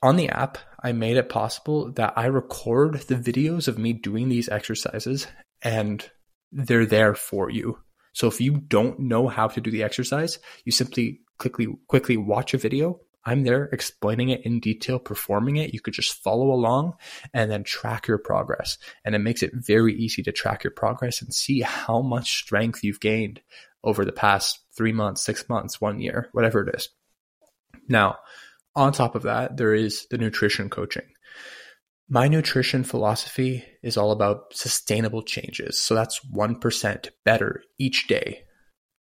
on 0.01 0.15
the 0.15 0.29
app, 0.29 0.57
I 0.81 0.91
made 0.93 1.17
it 1.17 1.29
possible 1.29 1.91
that 1.93 2.13
I 2.15 2.25
record 2.25 2.95
the 3.01 3.15
videos 3.15 3.67
of 3.67 3.77
me 3.77 3.93
doing 3.93 4.29
these 4.29 4.49
exercises 4.49 5.27
and 5.61 6.09
they're 6.51 6.85
there 6.85 7.15
for 7.15 7.49
you. 7.49 7.77
So 8.13 8.27
if 8.27 8.41
you 8.41 8.57
don't 8.57 8.99
know 8.99 9.27
how 9.27 9.47
to 9.47 9.61
do 9.61 9.71
the 9.71 9.83
exercise, 9.83 10.39
you 10.65 10.71
simply 10.71 11.21
quickly 11.37 11.67
quickly 11.87 12.17
watch 12.17 12.53
a 12.53 12.57
video. 12.57 12.99
I'm 13.23 13.43
there 13.43 13.65
explaining 13.65 14.29
it 14.29 14.45
in 14.45 14.59
detail, 14.59 14.97
performing 14.97 15.57
it. 15.57 15.73
You 15.73 15.79
could 15.79 15.93
just 15.93 16.13
follow 16.23 16.51
along 16.51 16.93
and 17.33 17.51
then 17.51 17.63
track 17.63 18.07
your 18.07 18.17
progress. 18.17 18.79
And 19.05 19.13
it 19.13 19.19
makes 19.19 19.43
it 19.43 19.51
very 19.53 19.93
easy 19.93 20.23
to 20.23 20.31
track 20.31 20.63
your 20.63 20.71
progress 20.71 21.21
and 21.21 21.31
see 21.31 21.61
how 21.61 22.01
much 22.01 22.39
strength 22.39 22.83
you've 22.83 22.99
gained 22.99 23.41
over 23.83 24.03
the 24.03 24.11
past 24.11 24.59
three 24.75 24.91
months, 24.91 25.23
six 25.23 25.47
months, 25.47 25.79
one 25.79 25.99
year, 25.99 26.29
whatever 26.31 26.67
it 26.67 26.75
is. 26.75 26.89
Now, 27.87 28.17
on 28.75 28.93
top 28.93 29.15
of 29.15 29.23
that, 29.23 29.57
there 29.57 29.73
is 29.73 30.07
the 30.09 30.17
nutrition 30.17 30.69
coaching. 30.69 31.07
My 32.09 32.27
nutrition 32.27 32.83
philosophy 32.83 33.63
is 33.81 33.97
all 33.97 34.11
about 34.11 34.53
sustainable 34.53 35.23
changes. 35.23 35.79
So 35.79 35.95
that's 35.95 36.19
1% 36.33 37.09
better 37.23 37.63
each 37.77 38.07
day, 38.07 38.43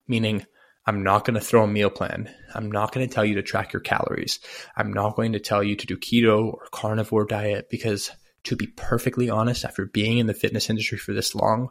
meaning 0.07 0.47
I'm 0.87 1.03
not 1.03 1.25
going 1.25 1.35
to 1.35 1.45
throw 1.45 1.65
a 1.65 1.69
meal 1.69 1.91
plan. 1.91 2.33
I'm 2.55 2.71
not 2.71 2.93
going 2.93 3.07
to 3.09 3.13
tell 3.13 3.25
you 3.25 3.35
to 3.35 3.43
track 3.43 3.73
your 3.73 3.81
calories. 3.81 4.41
I'm 4.77 4.93
not 4.93 5.17
going 5.17 5.33
to 5.33 5.41
tell 5.41 5.63
you 5.63 5.77
to 5.77 5.87
do 5.87 5.97
keto 5.97 6.53
or 6.55 6.67
carnivore 6.73 7.27
diet 7.27 7.69
because, 7.71 8.11
to 8.45 8.57
be 8.57 8.67
perfectly 8.67 9.29
honest, 9.29 9.65
after 9.65 9.87
being 9.87 10.19
in 10.19 10.27
the 10.27 10.35
fitness 10.35 10.71
industry 10.71 10.99
for 10.99 11.13
this 11.13 11.35
long, 11.35 11.69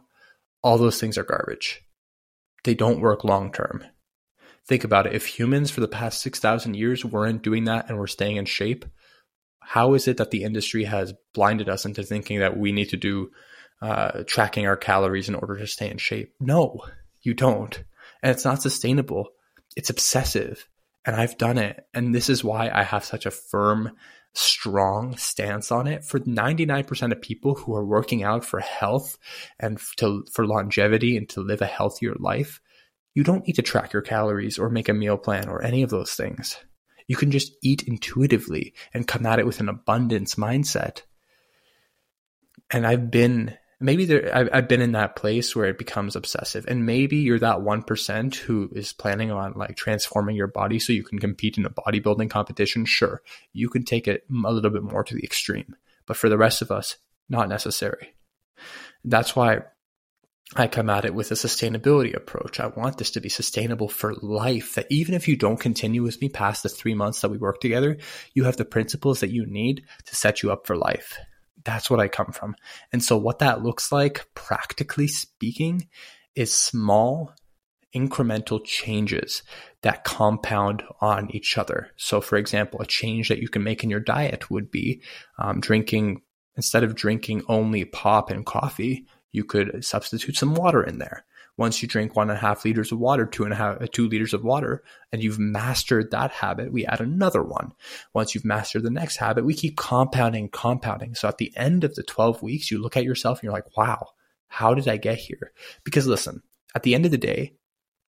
all 0.62 0.78
those 0.78 1.00
things 1.00 1.18
are 1.18 1.24
garbage. 1.24 1.80
They 2.64 2.74
don't 2.74 3.00
work 3.00 3.24
long 3.24 3.52
term. 3.52 3.84
Think 4.70 4.84
about 4.84 5.08
it. 5.08 5.14
If 5.14 5.26
humans 5.26 5.72
for 5.72 5.80
the 5.80 5.88
past 5.88 6.22
6,000 6.22 6.76
years 6.76 7.04
weren't 7.04 7.42
doing 7.42 7.64
that 7.64 7.88
and 7.88 7.98
were 7.98 8.06
staying 8.06 8.36
in 8.36 8.44
shape, 8.44 8.84
how 9.58 9.94
is 9.94 10.06
it 10.06 10.18
that 10.18 10.30
the 10.30 10.44
industry 10.44 10.84
has 10.84 11.12
blinded 11.34 11.68
us 11.68 11.84
into 11.84 12.04
thinking 12.04 12.38
that 12.38 12.56
we 12.56 12.70
need 12.70 12.90
to 12.90 12.96
do 12.96 13.32
uh, 13.82 14.22
tracking 14.28 14.68
our 14.68 14.76
calories 14.76 15.28
in 15.28 15.34
order 15.34 15.58
to 15.58 15.66
stay 15.66 15.90
in 15.90 15.98
shape? 15.98 16.34
No, 16.38 16.82
you 17.20 17.34
don't. 17.34 17.82
And 18.22 18.30
it's 18.30 18.44
not 18.44 18.62
sustainable. 18.62 19.30
It's 19.74 19.90
obsessive. 19.90 20.68
And 21.04 21.16
I've 21.16 21.36
done 21.36 21.58
it. 21.58 21.84
And 21.92 22.14
this 22.14 22.28
is 22.28 22.44
why 22.44 22.70
I 22.72 22.84
have 22.84 23.04
such 23.04 23.26
a 23.26 23.32
firm, 23.32 23.90
strong 24.34 25.16
stance 25.16 25.72
on 25.72 25.88
it. 25.88 26.04
For 26.04 26.20
99% 26.20 27.10
of 27.10 27.20
people 27.20 27.56
who 27.56 27.74
are 27.74 27.84
working 27.84 28.22
out 28.22 28.44
for 28.44 28.60
health 28.60 29.18
and 29.58 29.80
to, 29.96 30.24
for 30.32 30.46
longevity 30.46 31.16
and 31.16 31.28
to 31.30 31.40
live 31.40 31.60
a 31.60 31.66
healthier 31.66 32.14
life, 32.20 32.60
you 33.14 33.24
don't 33.24 33.46
need 33.46 33.54
to 33.54 33.62
track 33.62 33.92
your 33.92 34.02
calories 34.02 34.58
or 34.58 34.70
make 34.70 34.88
a 34.88 34.94
meal 34.94 35.16
plan 35.16 35.48
or 35.48 35.62
any 35.62 35.82
of 35.82 35.90
those 35.90 36.12
things. 36.12 36.56
You 37.06 37.16
can 37.16 37.30
just 37.30 37.52
eat 37.62 37.82
intuitively 37.82 38.74
and 38.94 39.08
come 39.08 39.26
at 39.26 39.38
it 39.38 39.46
with 39.46 39.60
an 39.60 39.68
abundance 39.68 40.36
mindset. 40.36 41.02
And 42.70 42.86
I've 42.86 43.10
been 43.10 43.56
maybe 43.80 44.04
there 44.04 44.34
I've, 44.34 44.48
I've 44.52 44.68
been 44.68 44.82
in 44.82 44.92
that 44.92 45.16
place 45.16 45.56
where 45.56 45.68
it 45.68 45.78
becomes 45.78 46.14
obsessive 46.14 46.66
and 46.68 46.86
maybe 46.86 47.16
you're 47.16 47.38
that 47.38 47.58
1% 47.58 48.34
who 48.36 48.70
is 48.74 48.92
planning 48.92 49.32
on 49.32 49.54
like 49.54 49.76
transforming 49.76 50.36
your 50.36 50.46
body 50.46 50.78
so 50.78 50.92
you 50.92 51.02
can 51.02 51.18
compete 51.18 51.56
in 51.56 51.64
a 51.64 51.70
bodybuilding 51.70 52.30
competition 52.30 52.84
sure 52.84 53.22
you 53.52 53.68
can 53.68 53.84
take 53.84 54.06
it 54.06 54.24
a 54.30 54.52
little 54.52 54.70
bit 54.70 54.82
more 54.82 55.02
to 55.02 55.14
the 55.14 55.24
extreme 55.24 55.74
but 56.06 56.16
for 56.16 56.28
the 56.28 56.38
rest 56.38 56.62
of 56.62 56.70
us 56.70 56.96
not 57.28 57.48
necessary 57.48 58.14
that's 59.04 59.34
why 59.34 59.60
I 60.56 60.66
come 60.66 60.90
at 60.90 61.04
it 61.04 61.14
with 61.14 61.30
a 61.30 61.34
sustainability 61.34 62.14
approach. 62.14 62.58
I 62.58 62.66
want 62.66 62.98
this 62.98 63.12
to 63.12 63.20
be 63.20 63.28
sustainable 63.28 63.88
for 63.88 64.14
life. 64.14 64.74
That 64.74 64.86
even 64.90 65.14
if 65.14 65.28
you 65.28 65.36
don't 65.36 65.60
continue 65.60 66.02
with 66.02 66.20
me 66.20 66.28
past 66.28 66.64
the 66.64 66.68
three 66.68 66.94
months 66.94 67.20
that 67.20 67.30
we 67.30 67.38
work 67.38 67.60
together, 67.60 67.98
you 68.34 68.44
have 68.44 68.56
the 68.56 68.64
principles 68.64 69.20
that 69.20 69.30
you 69.30 69.46
need 69.46 69.84
to 70.06 70.16
set 70.16 70.42
you 70.42 70.50
up 70.50 70.66
for 70.66 70.76
life. 70.76 71.16
That's 71.64 71.88
what 71.88 72.00
I 72.00 72.08
come 72.08 72.32
from. 72.32 72.56
And 72.92 73.02
so, 73.02 73.16
what 73.16 73.38
that 73.40 73.62
looks 73.62 73.92
like, 73.92 74.26
practically 74.34 75.06
speaking, 75.06 75.88
is 76.34 76.52
small 76.52 77.32
incremental 77.94 78.64
changes 78.64 79.42
that 79.82 80.04
compound 80.04 80.82
on 81.00 81.30
each 81.34 81.58
other. 81.58 81.90
So, 81.96 82.20
for 82.20 82.36
example, 82.36 82.80
a 82.80 82.86
change 82.86 83.28
that 83.28 83.40
you 83.40 83.48
can 83.48 83.62
make 83.62 83.84
in 83.84 83.90
your 83.90 84.00
diet 84.00 84.50
would 84.50 84.70
be 84.70 85.02
um, 85.38 85.60
drinking, 85.60 86.22
instead 86.56 86.82
of 86.82 86.94
drinking 86.94 87.42
only 87.48 87.84
pop 87.84 88.30
and 88.30 88.44
coffee, 88.44 89.06
you 89.32 89.44
could 89.44 89.84
substitute 89.84 90.36
some 90.36 90.54
water 90.54 90.82
in 90.82 90.98
there. 90.98 91.24
Once 91.56 91.82
you 91.82 91.88
drink 91.88 92.16
one 92.16 92.30
and 92.30 92.38
a 92.38 92.40
half 92.40 92.64
liters 92.64 92.90
of 92.90 92.98
water, 92.98 93.26
two 93.26 93.44
and 93.44 93.52
a 93.52 93.56
half, 93.56 93.78
two 93.90 94.08
liters 94.08 94.32
of 94.32 94.42
water, 94.42 94.82
and 95.12 95.22
you've 95.22 95.38
mastered 95.38 96.10
that 96.10 96.30
habit, 96.30 96.72
we 96.72 96.86
add 96.86 97.00
another 97.00 97.42
one. 97.42 97.72
Once 98.14 98.34
you've 98.34 98.44
mastered 98.44 98.82
the 98.82 98.90
next 98.90 99.16
habit, 99.16 99.44
we 99.44 99.52
keep 99.52 99.76
compounding, 99.76 100.48
compounding. 100.48 101.14
So 101.14 101.28
at 101.28 101.38
the 101.38 101.52
end 101.56 101.84
of 101.84 101.94
the 101.96 102.02
12 102.02 102.42
weeks, 102.42 102.70
you 102.70 102.80
look 102.80 102.96
at 102.96 103.04
yourself 103.04 103.38
and 103.38 103.44
you're 103.44 103.52
like, 103.52 103.76
wow, 103.76 104.08
how 104.48 104.74
did 104.74 104.88
I 104.88 104.96
get 104.96 105.18
here? 105.18 105.52
Because 105.84 106.06
listen, 106.06 106.42
at 106.74 106.82
the 106.82 106.94
end 106.94 107.04
of 107.04 107.10
the 107.10 107.18
day, 107.18 107.54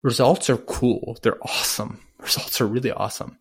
results 0.01 0.49
are 0.49 0.57
cool. 0.57 1.17
They're 1.21 1.43
awesome. 1.43 2.01
Results 2.19 2.61
are 2.61 2.67
really 2.67 2.91
awesome. 2.91 3.39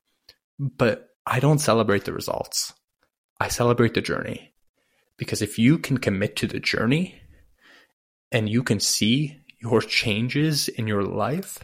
But 0.58 1.10
I 1.26 1.38
don't 1.38 1.58
celebrate 1.58 2.06
the 2.06 2.14
results. 2.14 2.72
I 3.38 3.48
celebrate 3.48 3.92
the 3.92 4.00
journey. 4.00 4.54
Because 5.18 5.42
if 5.42 5.58
you 5.58 5.76
can 5.76 5.98
commit 5.98 6.34
to 6.36 6.46
the 6.46 6.60
journey, 6.60 7.20
and 8.32 8.48
you 8.48 8.62
can 8.62 8.80
see 8.80 9.40
your 9.60 9.80
changes 9.80 10.68
in 10.68 10.86
your 10.86 11.02
life, 11.02 11.58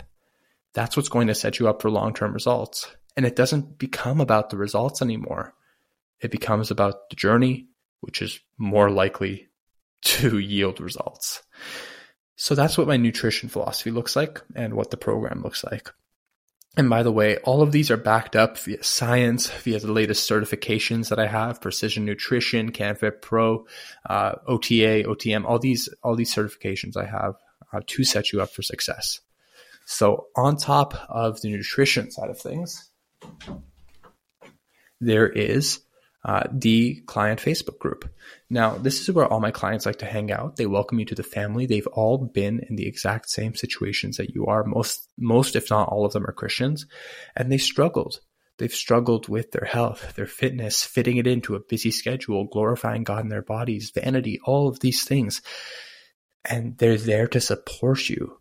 that's 0.75 0.97
what's 0.97 1.09
going 1.09 1.29
to 1.29 1.35
set 1.35 1.59
you 1.59 1.69
up 1.69 1.81
for 1.81 1.91
long 1.91 2.13
term 2.15 2.33
results. 2.33 2.89
And 3.17 3.25
it 3.25 3.37
doesn't 3.37 3.79
become 3.79 4.21
about 4.21 4.51
the 4.51 4.59
results 4.59 5.01
anymore. 5.01 5.55
It 6.21 6.31
becomes 6.31 6.71
about 6.71 7.09
the 7.09 7.17
journey, 7.17 7.69
which 8.01 8.21
is 8.21 8.41
more 8.59 8.91
likely 8.91 9.49
to 10.03 10.39
yield 10.39 10.81
results. 10.81 11.43
So 12.37 12.55
that's 12.55 12.77
what 12.77 12.87
my 12.87 12.99
nutrition 12.99 13.49
philosophy 13.49 13.91
looks 13.91 14.15
like 14.15 14.43
and 14.55 14.75
what 14.75 14.91
the 14.91 14.99
program 14.99 15.43
looks 15.43 15.65
like. 15.65 15.91
And 16.77 16.91
by 16.91 17.03
the 17.03 17.13
way, 17.13 17.39
all 17.39 17.63
of 17.63 17.73
these 17.73 17.91
are 17.91 17.97
backed 17.97 18.37
up 18.37 18.59
via 18.59 18.83
science, 18.85 19.49
via 19.49 19.81
the 19.81 19.91
latest 19.91 20.29
certifications 20.29 21.09
that 21.09 21.19
I 21.19 21.27
have, 21.27 21.61
Precision 21.61 22.05
Nutrition, 22.05 22.71
CanFit 22.71 23.23
Pro, 23.23 23.67
uh, 24.09 24.35
OTA, 24.47 25.05
OTM, 25.05 25.47
all 25.47 25.59
these, 25.59 25.89
all 26.03 26.15
these 26.15 26.35
certifications 26.35 26.97
I 26.97 27.07
have 27.07 27.37
uh, 27.73 27.81
to 27.87 28.05
set 28.05 28.31
you 28.33 28.43
up 28.43 28.51
for 28.51 28.61
success. 28.61 29.21
So 29.87 30.27
on 30.37 30.57
top 30.57 30.95
of 31.09 31.41
the 31.41 31.51
nutrition 31.51 32.11
side 32.11 32.29
of 32.29 32.39
things, 32.39 32.91
there 35.01 35.29
is 35.29 35.81
uh, 36.27 36.43
the 36.53 36.97
client 37.07 37.41
Facebook 37.41 37.79
group. 37.79 38.13
Now, 38.51 38.77
this 38.77 39.01
is 39.01 39.15
where 39.15 39.27
all 39.27 39.39
my 39.39 39.53
clients 39.53 39.87
like 39.87 40.01
to 40.01 40.07
hang 40.07 40.33
out. 40.33 40.57
They 40.57 40.67
welcome 40.67 40.99
you 40.99 41.05
to 41.05 41.15
the 41.15 41.23
family. 41.23 41.67
They've 41.67 41.87
all 41.87 42.19
been 42.19 42.61
in 42.69 42.75
the 42.75 42.89
exact 42.89 43.31
same 43.31 43.55
situations 43.55 44.17
that 44.17 44.35
you 44.35 44.47
are. 44.47 44.65
Most, 44.65 45.09
most, 45.17 45.55
if 45.55 45.71
not 45.71 45.89
all 45.89 46.05
of 46.05 46.13
them 46.13 46.27
are 46.27 46.33
Christians 46.33 46.87
and 47.37 47.51
they 47.51 47.59
struggled. 47.59 48.19
They've 48.59 48.75
struggled 48.75 49.29
with 49.29 49.53
their 49.53 49.67
health, 49.67 50.17
their 50.17 50.27
fitness, 50.27 50.83
fitting 50.83 51.19
it 51.19 51.29
into 51.29 51.55
a 51.55 51.61
busy 51.61 51.93
schedule, 51.93 52.47
glorifying 52.47 53.05
God 53.05 53.23
in 53.23 53.29
their 53.29 53.43
bodies, 53.43 53.93
vanity, 53.95 54.41
all 54.45 54.67
of 54.67 54.81
these 54.81 55.05
things. 55.05 55.43
And 56.45 56.77
they're 56.79 56.97
there 56.97 57.29
to 57.29 57.41
support 57.41 58.09
you. 58.09 58.41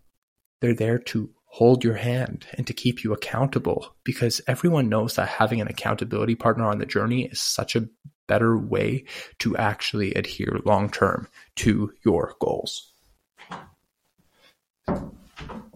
They're 0.60 0.74
there 0.74 1.00
to 1.00 1.30
hold 1.56 1.86
your 1.86 1.96
hand 1.96 2.46
and 2.56 2.68
to 2.68 2.74
keep 2.74 3.02
you 3.02 3.14
accountable 3.14 3.96
because 4.04 4.42
everyone 4.46 4.90
knows 4.90 5.16
that 5.16 5.30
having 5.30 5.62
an 5.62 5.70
accountability 5.70 6.36
partner 6.36 6.66
on 6.66 6.80
the 6.80 6.86
journey 6.86 7.28
is 7.28 7.40
such 7.40 7.78
a 7.78 7.88
better 8.28 8.58
way 8.58 9.06
to 9.40 9.56
actually 9.56 10.14
adhere 10.16 10.60
long 10.66 10.90
term 10.90 11.30
to 11.56 11.94
your 12.04 12.34
goals. 12.42 12.92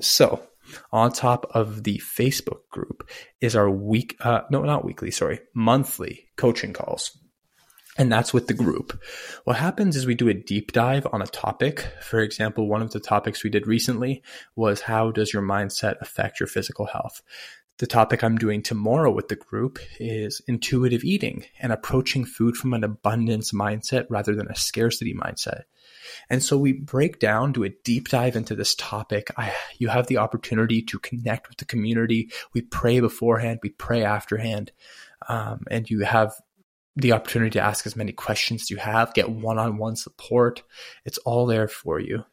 So, 0.01 0.45
on 0.91 1.13
top 1.13 1.50
of 1.51 1.86
the 1.86 2.00
Facebook 2.00 2.67
group 2.69 3.09
is 3.39 3.55
our 3.55 3.69
week, 3.69 4.17
uh, 4.19 4.41
no, 4.51 4.63
not 4.63 4.83
weekly, 4.83 5.12
sorry, 5.12 5.39
monthly 5.53 6.27
coaching 6.36 6.74
calls 6.74 7.17
and 8.00 8.10
that's 8.10 8.34
with 8.34 8.48
the 8.48 8.53
group. 8.53 9.00
What 9.44 9.58
happens 9.58 9.98
is 9.98 10.06
we 10.06 10.15
do 10.15 10.29
a 10.29 10.34
deep 10.34 10.72
dive 10.72 11.06
on 11.12 11.22
a 11.22 11.27
topic. 11.27 11.86
For 12.01 12.22
example, 12.22 12.68
one 12.68 12.82
of 12.82 12.91
the 12.91 13.00
topics 13.00 13.44
we 13.44 13.50
did 13.50 13.68
recently 13.68 14.24
was 14.56 14.82
how 14.82 15.12
does 15.12 15.34
your 15.34 15.44
mindset 15.44 16.00
affect 16.00 16.39
your 16.39 16.48
physical 16.48 16.86
health? 16.86 17.22
The 17.79 17.88
topic 17.88 18.24
I'm 18.24 18.38
doing 18.38 18.62
tomorrow 18.62 19.12
with 19.12 19.27
the 19.27 19.36
group 19.36 19.79
is 20.00 20.41
intuitive 20.48 21.03
eating 21.03 21.46
and 21.60 21.74
approaching 21.74 22.24
food 22.24 22.56
from 22.56 22.74
an 22.74 22.86
abundance 22.86 23.51
mindset 23.51 24.06
rather 24.10 24.34
than 24.34 24.48
a 24.48 24.56
scarcity 24.56 25.13
mindset. 25.13 25.63
And 26.29 26.41
so 26.41 26.58
we 26.58 26.72
break 26.72 27.20
down, 27.20 27.51
do 27.51 27.63
a 27.65 27.70
deep 27.84 28.08
dive 28.08 28.38
into 28.38 28.56
this 28.56 28.75
topic. 28.75 29.29
I, 29.38 29.53
you 29.77 29.89
have 29.89 30.08
the 30.08 30.18
opportunity 30.18 30.82
to 30.84 31.00
connect 31.00 31.50
with 31.50 31.58
the 31.58 31.65
community. 31.65 32.32
We 32.53 32.62
pray 32.62 33.01
beforehand, 33.01 33.60
we 33.62 33.70
pray 33.70 34.01
afterhand. 34.01 34.72
Um, 35.27 35.65
and 35.70 35.89
you 35.89 36.06
have 36.06 36.34
the 37.01 37.13
opportunity 37.13 37.51
to 37.51 37.62
ask 37.62 37.86
as 37.86 37.96
many 37.96 38.12
questions 38.12 38.70
you 38.70 38.77
have, 38.77 39.13
get 39.13 39.29
one 39.29 39.58
on 39.58 39.77
one 39.77 39.96
support. 39.96 40.63
It's 41.06 41.18
all 41.20 41.46
there 41.46 41.68
for 41.68 42.00
you. 42.00 42.25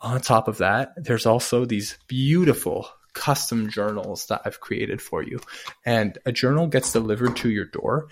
On 0.00 0.20
top 0.20 0.48
of 0.48 0.58
that, 0.58 0.92
there's 0.96 1.26
also 1.26 1.64
these 1.64 1.96
beautiful 2.08 2.88
custom 3.14 3.70
journals 3.70 4.26
that 4.26 4.42
I've 4.44 4.60
created 4.60 5.00
for 5.00 5.22
you. 5.22 5.40
And 5.86 6.18
a 6.26 6.32
journal 6.32 6.66
gets 6.66 6.92
delivered 6.92 7.36
to 7.36 7.50
your 7.50 7.64
door. 7.64 8.08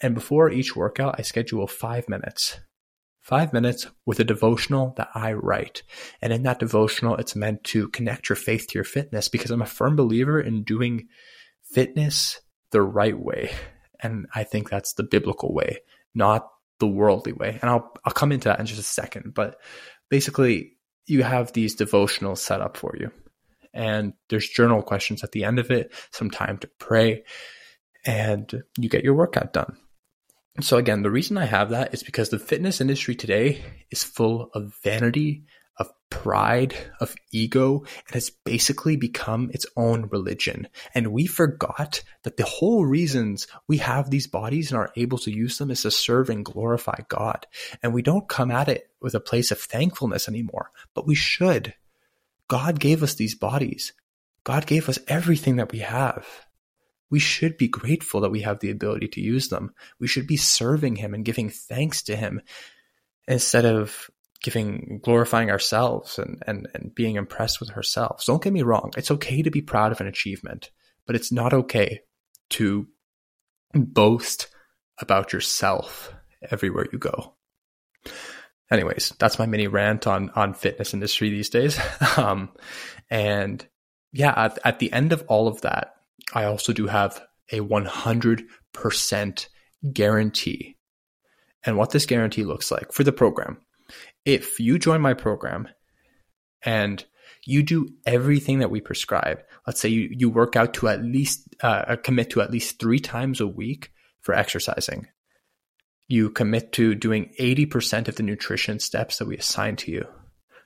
And 0.00 0.14
before 0.14 0.50
each 0.50 0.76
workout, 0.76 1.16
I 1.18 1.22
schedule 1.22 1.66
five 1.66 2.08
minutes. 2.08 2.58
Five 3.20 3.52
minutes 3.52 3.88
with 4.06 4.20
a 4.20 4.24
devotional 4.24 4.94
that 4.98 5.08
I 5.14 5.32
write. 5.32 5.82
And 6.22 6.32
in 6.32 6.44
that 6.44 6.60
devotional, 6.60 7.16
it's 7.16 7.34
meant 7.34 7.64
to 7.64 7.88
connect 7.88 8.28
your 8.28 8.36
faith 8.36 8.68
to 8.68 8.74
your 8.74 8.84
fitness 8.84 9.28
because 9.28 9.50
I'm 9.50 9.62
a 9.62 9.66
firm 9.66 9.96
believer 9.96 10.40
in 10.40 10.62
doing 10.62 11.08
fitness 11.64 12.40
the 12.70 12.82
right 12.82 13.18
way. 13.18 13.50
And 14.00 14.26
I 14.34 14.44
think 14.44 14.70
that's 14.70 14.94
the 14.94 15.02
biblical 15.02 15.52
way, 15.54 15.78
not 16.14 16.48
the 16.78 16.86
worldly 16.86 17.32
way. 17.32 17.58
And 17.60 17.70
I'll, 17.70 17.92
I'll 18.04 18.12
come 18.12 18.32
into 18.32 18.48
that 18.48 18.60
in 18.60 18.66
just 18.66 18.80
a 18.80 18.84
second. 18.84 19.34
But 19.34 19.58
basically, 20.10 20.76
you 21.06 21.22
have 21.22 21.52
these 21.52 21.76
devotionals 21.76 22.38
set 22.38 22.60
up 22.60 22.76
for 22.76 22.94
you. 22.98 23.10
and 23.76 24.14
there's 24.30 24.48
journal 24.48 24.82
questions 24.82 25.22
at 25.22 25.32
the 25.32 25.44
end 25.44 25.58
of 25.58 25.70
it, 25.70 25.92
some 26.10 26.30
time 26.30 26.58
to 26.58 26.70
pray, 26.78 27.22
and 28.04 28.62
you 28.78 28.88
get 28.88 29.04
your 29.04 29.14
workout 29.14 29.52
done. 29.52 29.76
So 30.62 30.78
again, 30.78 31.02
the 31.02 31.10
reason 31.10 31.36
I 31.36 31.44
have 31.44 31.70
that 31.70 31.92
is 31.92 32.02
because 32.02 32.30
the 32.30 32.38
fitness 32.38 32.80
industry 32.80 33.14
today 33.14 33.62
is 33.90 34.02
full 34.02 34.50
of 34.54 34.74
vanity, 34.82 35.44
pride, 36.22 36.74
of 36.98 37.14
ego, 37.30 37.84
and 38.06 38.14
has 38.14 38.30
basically 38.30 38.96
become 38.96 39.50
its 39.52 39.66
own 39.76 40.08
religion. 40.10 40.66
And 40.94 41.12
we 41.12 41.26
forgot 41.26 42.02
that 42.22 42.38
the 42.38 42.44
whole 42.44 42.86
reasons 42.86 43.46
we 43.68 43.76
have 43.78 44.08
these 44.08 44.26
bodies 44.26 44.70
and 44.70 44.78
are 44.78 44.92
able 44.96 45.18
to 45.18 45.30
use 45.30 45.58
them 45.58 45.70
is 45.70 45.82
to 45.82 45.90
serve 45.90 46.30
and 46.30 46.44
glorify 46.44 47.00
God. 47.08 47.46
And 47.82 47.92
we 47.92 48.00
don't 48.02 48.28
come 48.28 48.50
at 48.50 48.68
it 48.68 48.88
with 49.00 49.14
a 49.14 49.20
place 49.20 49.50
of 49.50 49.60
thankfulness 49.60 50.26
anymore, 50.26 50.70
but 50.94 51.06
we 51.06 51.14
should. 51.14 51.74
God 52.48 52.80
gave 52.80 53.02
us 53.02 53.14
these 53.14 53.34
bodies. 53.34 53.92
God 54.42 54.66
gave 54.66 54.88
us 54.88 54.98
everything 55.08 55.56
that 55.56 55.72
we 55.72 55.80
have. 55.80 56.26
We 57.10 57.18
should 57.18 57.58
be 57.58 57.68
grateful 57.68 58.22
that 58.22 58.30
we 58.30 58.40
have 58.40 58.60
the 58.60 58.70
ability 58.70 59.08
to 59.08 59.20
use 59.20 59.48
them. 59.48 59.74
We 60.00 60.08
should 60.08 60.26
be 60.26 60.38
serving 60.38 60.96
Him 60.96 61.12
and 61.12 61.24
giving 61.24 61.50
thanks 61.50 62.04
to 62.04 62.16
Him 62.16 62.40
instead 63.28 63.66
of 63.66 64.10
giving 64.42 65.00
glorifying 65.02 65.50
ourselves 65.50 66.18
and, 66.18 66.42
and, 66.46 66.68
and 66.74 66.94
being 66.94 67.16
impressed 67.16 67.60
with 67.60 67.70
ourselves. 67.70 68.24
Don't 68.24 68.42
get 68.42 68.52
me 68.52 68.62
wrong, 68.62 68.92
it's 68.96 69.10
okay 69.10 69.42
to 69.42 69.50
be 69.50 69.62
proud 69.62 69.92
of 69.92 70.00
an 70.00 70.06
achievement, 70.06 70.70
but 71.06 71.16
it's 71.16 71.32
not 71.32 71.52
okay 71.52 72.00
to 72.50 72.86
boast 73.74 74.48
about 74.98 75.32
yourself 75.32 76.12
everywhere 76.50 76.86
you 76.92 76.98
go. 76.98 77.34
Anyways, 78.70 79.14
that's 79.18 79.38
my 79.38 79.46
mini 79.46 79.68
rant 79.68 80.06
on 80.06 80.30
on 80.30 80.54
fitness 80.54 80.92
industry 80.94 81.30
these 81.30 81.50
days. 81.50 81.78
um, 82.16 82.50
and 83.10 83.66
yeah, 84.12 84.32
at, 84.36 84.58
at 84.64 84.78
the 84.78 84.92
end 84.92 85.12
of 85.12 85.24
all 85.28 85.46
of 85.46 85.60
that, 85.60 85.94
I 86.32 86.44
also 86.44 86.72
do 86.72 86.86
have 86.86 87.20
a 87.52 87.60
100% 87.60 89.46
guarantee. 89.92 90.76
And 91.64 91.76
what 91.76 91.90
this 91.90 92.06
guarantee 92.06 92.44
looks 92.44 92.70
like 92.70 92.92
for 92.92 93.04
the 93.04 93.12
program 93.12 93.58
if 94.26 94.58
you 94.60 94.78
join 94.78 95.00
my 95.00 95.14
program 95.14 95.68
and 96.62 97.02
you 97.44 97.62
do 97.62 97.88
everything 98.04 98.58
that 98.58 98.70
we 98.70 98.80
prescribe, 98.80 99.42
let's 99.66 99.80
say 99.80 99.88
you, 99.88 100.10
you 100.10 100.28
work 100.28 100.56
out 100.56 100.74
to 100.74 100.88
at 100.88 101.02
least 101.02 101.54
uh, 101.62 101.96
commit 102.02 102.30
to 102.30 102.42
at 102.42 102.50
least 102.50 102.80
three 102.80 102.98
times 102.98 103.40
a 103.40 103.46
week 103.46 103.92
for 104.20 104.34
exercising. 104.34 105.06
You 106.08 106.30
commit 106.30 106.72
to 106.72 106.94
doing 106.94 107.32
80% 107.38 108.08
of 108.08 108.16
the 108.16 108.22
nutrition 108.24 108.80
steps 108.80 109.18
that 109.18 109.28
we 109.28 109.36
assign 109.36 109.76
to 109.76 109.92
you. 109.92 110.06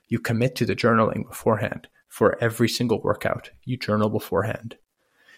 You 0.07 0.19
commit 0.19 0.55
to 0.57 0.65
the 0.65 0.75
journaling 0.75 1.27
beforehand 1.27 1.87
for 2.09 2.37
every 2.43 2.67
single 2.67 3.01
workout. 3.01 3.51
You 3.63 3.77
journal 3.77 4.09
beforehand. 4.09 4.75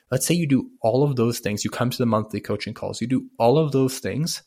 Let's 0.09 0.25
say 0.25 0.33
you 0.33 0.47
do 0.47 0.69
all 0.81 1.03
of 1.03 1.15
those 1.15 1.39
things. 1.39 1.63
You 1.63 1.69
come 1.69 1.89
to 1.89 1.97
the 1.97 2.05
monthly 2.05 2.39
coaching 2.39 2.73
calls. 2.73 3.01
You 3.01 3.07
do 3.07 3.29
all 3.37 3.57
of 3.57 3.71
those 3.71 3.99
things 3.99 4.43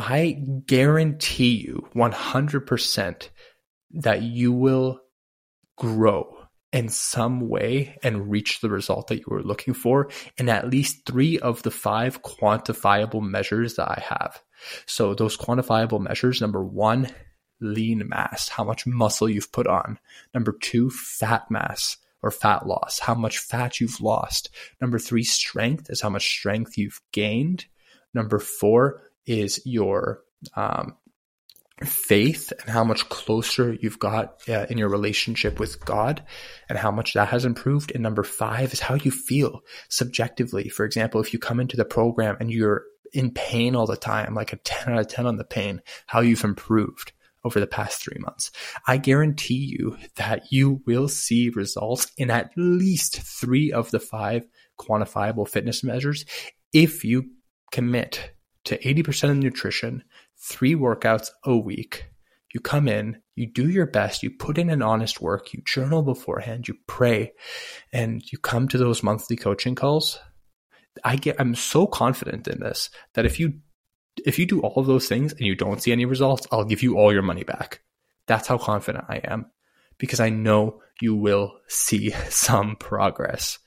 I 0.00 0.42
guarantee 0.66 1.56
you 1.56 1.86
100% 1.94 3.28
that 3.92 4.22
you 4.22 4.50
will 4.52 5.00
grow 5.76 6.36
in 6.72 6.88
some 6.88 7.48
way 7.48 7.98
and 8.02 8.30
reach 8.30 8.60
the 8.60 8.70
result 8.70 9.08
that 9.08 9.18
you 9.18 9.26
were 9.26 9.42
looking 9.42 9.74
for 9.74 10.08
in 10.38 10.48
at 10.48 10.70
least 10.70 11.04
three 11.04 11.38
of 11.38 11.62
the 11.64 11.70
five 11.70 12.22
quantifiable 12.22 13.22
measures 13.22 13.74
that 13.74 13.88
I 13.88 14.02
have. 14.08 14.40
So, 14.86 15.14
those 15.14 15.36
quantifiable 15.36 16.00
measures 16.00 16.40
number 16.40 16.64
one, 16.64 17.08
lean 17.60 18.08
mass, 18.08 18.48
how 18.48 18.64
much 18.64 18.86
muscle 18.86 19.28
you've 19.28 19.52
put 19.52 19.66
on. 19.66 19.98
Number 20.32 20.52
two, 20.52 20.90
fat 20.90 21.50
mass 21.50 21.98
or 22.22 22.30
fat 22.30 22.66
loss, 22.66 23.00
how 23.00 23.14
much 23.14 23.38
fat 23.38 23.80
you've 23.80 24.00
lost. 24.00 24.48
Number 24.80 24.98
three, 24.98 25.24
strength 25.24 25.90
is 25.90 26.00
how 26.00 26.10
much 26.10 26.26
strength 26.26 26.78
you've 26.78 27.00
gained. 27.12 27.66
Number 28.14 28.38
four, 28.38 29.02
is 29.26 29.60
your 29.64 30.22
um, 30.56 30.96
faith 31.84 32.52
and 32.60 32.70
how 32.70 32.84
much 32.84 33.08
closer 33.08 33.72
you've 33.80 33.98
got 33.98 34.42
uh, 34.48 34.66
in 34.68 34.78
your 34.78 34.88
relationship 34.88 35.58
with 35.58 35.82
God 35.84 36.22
and 36.68 36.78
how 36.78 36.90
much 36.90 37.14
that 37.14 37.28
has 37.28 37.44
improved. 37.44 37.92
And 37.92 38.02
number 38.02 38.22
five 38.22 38.72
is 38.72 38.80
how 38.80 38.94
you 38.94 39.10
feel 39.10 39.60
subjectively. 39.88 40.68
For 40.68 40.84
example, 40.84 41.20
if 41.20 41.32
you 41.32 41.38
come 41.38 41.60
into 41.60 41.76
the 41.76 41.84
program 41.84 42.36
and 42.40 42.50
you're 42.50 42.84
in 43.12 43.30
pain 43.30 43.74
all 43.74 43.86
the 43.86 43.96
time, 43.96 44.34
like 44.34 44.52
a 44.52 44.56
10 44.56 44.92
out 44.92 45.00
of 45.00 45.08
10 45.08 45.26
on 45.26 45.36
the 45.36 45.44
pain, 45.44 45.80
how 46.06 46.20
you've 46.20 46.44
improved 46.44 47.12
over 47.44 47.58
the 47.58 47.66
past 47.66 48.02
three 48.02 48.18
months. 48.20 48.50
I 48.86 48.98
guarantee 48.98 49.54
you 49.78 49.96
that 50.16 50.52
you 50.52 50.82
will 50.86 51.08
see 51.08 51.48
results 51.48 52.12
in 52.18 52.30
at 52.30 52.50
least 52.56 53.20
three 53.22 53.72
of 53.72 53.90
the 53.90 54.00
five 54.00 54.46
quantifiable 54.78 55.48
fitness 55.48 55.82
measures 55.82 56.26
if 56.72 57.04
you 57.04 57.30
commit 57.72 58.32
to 58.64 58.78
80% 58.78 59.30
of 59.30 59.36
nutrition, 59.36 60.04
three 60.36 60.74
workouts 60.74 61.30
a 61.44 61.56
week. 61.56 62.06
You 62.52 62.60
come 62.60 62.88
in, 62.88 63.20
you 63.36 63.46
do 63.46 63.68
your 63.68 63.86
best, 63.86 64.22
you 64.22 64.30
put 64.30 64.58
in 64.58 64.70
an 64.70 64.82
honest 64.82 65.20
work, 65.20 65.52
you 65.52 65.62
journal 65.64 66.02
beforehand, 66.02 66.66
you 66.66 66.74
pray, 66.86 67.32
and 67.92 68.22
you 68.32 68.38
come 68.38 68.66
to 68.68 68.78
those 68.78 69.02
monthly 69.02 69.36
coaching 69.36 69.74
calls. 69.74 70.18
I 71.04 71.16
get 71.16 71.36
I'm 71.38 71.54
so 71.54 71.86
confident 71.86 72.48
in 72.48 72.60
this 72.60 72.90
that 73.14 73.24
if 73.24 73.38
you 73.38 73.54
if 74.24 74.38
you 74.38 74.46
do 74.46 74.60
all 74.60 74.80
of 74.80 74.86
those 74.86 75.08
things 75.08 75.32
and 75.32 75.42
you 75.42 75.54
don't 75.54 75.80
see 75.80 75.92
any 75.92 76.04
results, 76.04 76.46
I'll 76.50 76.64
give 76.64 76.82
you 76.82 76.98
all 76.98 77.12
your 77.12 77.22
money 77.22 77.44
back. 77.44 77.80
That's 78.26 78.48
how 78.48 78.58
confident 78.58 79.04
I 79.08 79.20
am 79.24 79.46
because 79.98 80.20
I 80.20 80.30
know 80.30 80.82
you 81.00 81.14
will 81.14 81.58
see 81.68 82.10
some 82.28 82.76
progress. 82.76 83.58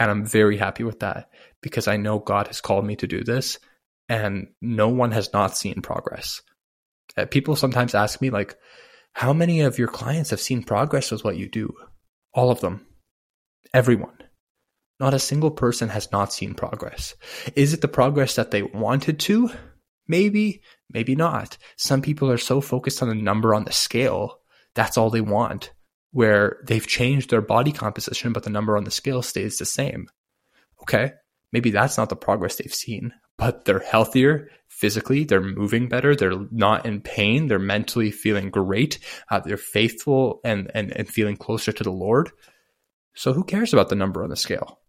And 0.00 0.10
I'm 0.10 0.26
very 0.26 0.56
happy 0.56 0.82
with 0.82 1.00
that 1.00 1.30
because 1.62 1.86
I 1.86 1.96
know 1.96 2.18
God 2.18 2.48
has 2.48 2.60
called 2.60 2.84
me 2.84 2.96
to 2.96 3.06
do 3.06 3.22
this 3.22 3.58
and 4.08 4.48
no 4.60 4.88
one 4.88 5.12
has 5.12 5.32
not 5.32 5.56
seen 5.56 5.82
progress. 5.82 6.42
Uh, 7.16 7.26
people 7.26 7.56
sometimes 7.56 7.94
ask 7.94 8.20
me, 8.20 8.30
like, 8.30 8.56
how 9.12 9.32
many 9.32 9.60
of 9.60 9.78
your 9.78 9.88
clients 9.88 10.30
have 10.30 10.40
seen 10.40 10.62
progress 10.62 11.10
with 11.10 11.24
what 11.24 11.36
you 11.36 11.48
do? 11.48 11.72
All 12.32 12.50
of 12.50 12.60
them. 12.60 12.86
Everyone. 13.72 14.16
Not 15.00 15.14
a 15.14 15.18
single 15.18 15.50
person 15.50 15.88
has 15.88 16.10
not 16.12 16.32
seen 16.32 16.54
progress. 16.54 17.14
Is 17.56 17.72
it 17.72 17.80
the 17.80 17.88
progress 17.88 18.36
that 18.36 18.50
they 18.50 18.62
wanted 18.62 19.20
to? 19.20 19.50
Maybe, 20.06 20.62
maybe 20.90 21.14
not. 21.14 21.56
Some 21.76 22.02
people 22.02 22.30
are 22.30 22.38
so 22.38 22.60
focused 22.60 23.02
on 23.02 23.08
the 23.08 23.14
number 23.14 23.54
on 23.54 23.64
the 23.64 23.72
scale, 23.72 24.40
that's 24.74 24.98
all 24.98 25.10
they 25.10 25.20
want, 25.20 25.72
where 26.10 26.58
they've 26.66 26.86
changed 26.86 27.30
their 27.30 27.40
body 27.40 27.72
composition, 27.72 28.32
but 28.32 28.42
the 28.42 28.50
number 28.50 28.76
on 28.76 28.84
the 28.84 28.90
scale 28.90 29.22
stays 29.22 29.58
the 29.58 29.64
same. 29.64 30.08
Okay, 30.82 31.12
maybe 31.54 31.70
that's 31.70 31.96
not 31.96 32.08
the 32.08 32.16
progress 32.16 32.56
they've 32.56 32.74
seen, 32.74 33.14
but 33.38 33.64
they're 33.64 33.78
healthier 33.78 34.50
physically. 34.68 35.22
They're 35.22 35.40
moving 35.40 35.88
better. 35.88 36.16
They're 36.16 36.32
not 36.50 36.84
in 36.84 37.00
pain. 37.00 37.46
They're 37.46 37.60
mentally 37.60 38.10
feeling 38.10 38.50
great. 38.50 38.98
Uh, 39.30 39.38
they're 39.38 39.56
faithful 39.56 40.40
and, 40.44 40.68
and, 40.74 40.90
and 40.90 41.08
feeling 41.08 41.36
closer 41.36 41.70
to 41.70 41.84
the 41.84 41.92
Lord. 41.92 42.32
So 43.14 43.32
who 43.32 43.44
cares 43.44 43.72
about 43.72 43.88
the 43.88 43.94
number 43.94 44.24
on 44.24 44.30
the 44.30 44.36
scale? 44.36 44.80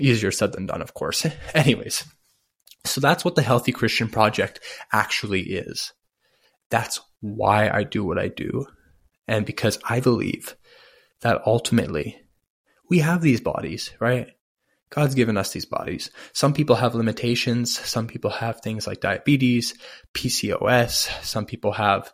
Easier 0.00 0.32
said 0.32 0.52
than 0.52 0.66
done, 0.66 0.82
of 0.82 0.92
course. 0.92 1.24
Anyways, 1.54 2.04
so 2.84 3.00
that's 3.00 3.24
what 3.24 3.36
the 3.36 3.42
Healthy 3.42 3.70
Christian 3.70 4.08
Project 4.08 4.58
actually 4.92 5.42
is. 5.42 5.92
That's 6.68 7.00
why 7.20 7.70
I 7.70 7.84
do 7.84 8.04
what 8.04 8.18
I 8.18 8.26
do. 8.26 8.66
And 9.28 9.46
because 9.46 9.78
I 9.88 10.00
believe 10.00 10.56
that 11.20 11.42
ultimately 11.46 12.20
we 12.90 12.98
have 12.98 13.22
these 13.22 13.40
bodies, 13.40 13.92
right? 14.00 14.32
God's 14.90 15.14
given 15.14 15.36
us 15.36 15.52
these 15.52 15.66
bodies. 15.66 16.10
Some 16.32 16.54
people 16.54 16.76
have 16.76 16.94
limitations. 16.94 17.78
Some 17.78 18.06
people 18.06 18.30
have 18.30 18.60
things 18.60 18.86
like 18.86 19.00
diabetes, 19.00 19.74
PCOS. 20.14 21.08
Some 21.22 21.44
people 21.44 21.72
have 21.72 22.12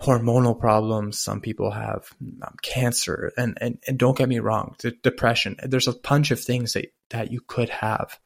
hormonal 0.00 0.58
problems. 0.58 1.20
Some 1.20 1.40
people 1.40 1.70
have 1.70 2.06
um, 2.42 2.54
cancer. 2.62 3.32
And, 3.36 3.58
and, 3.60 3.78
and 3.86 3.98
don't 3.98 4.16
get 4.16 4.28
me 4.28 4.38
wrong, 4.38 4.76
the 4.80 4.92
depression. 5.02 5.56
There's 5.62 5.88
a 5.88 5.98
bunch 5.98 6.30
of 6.30 6.40
things 6.40 6.74
that, 6.74 6.92
that 7.10 7.32
you 7.32 7.40
could 7.40 7.70
have. 7.70 8.18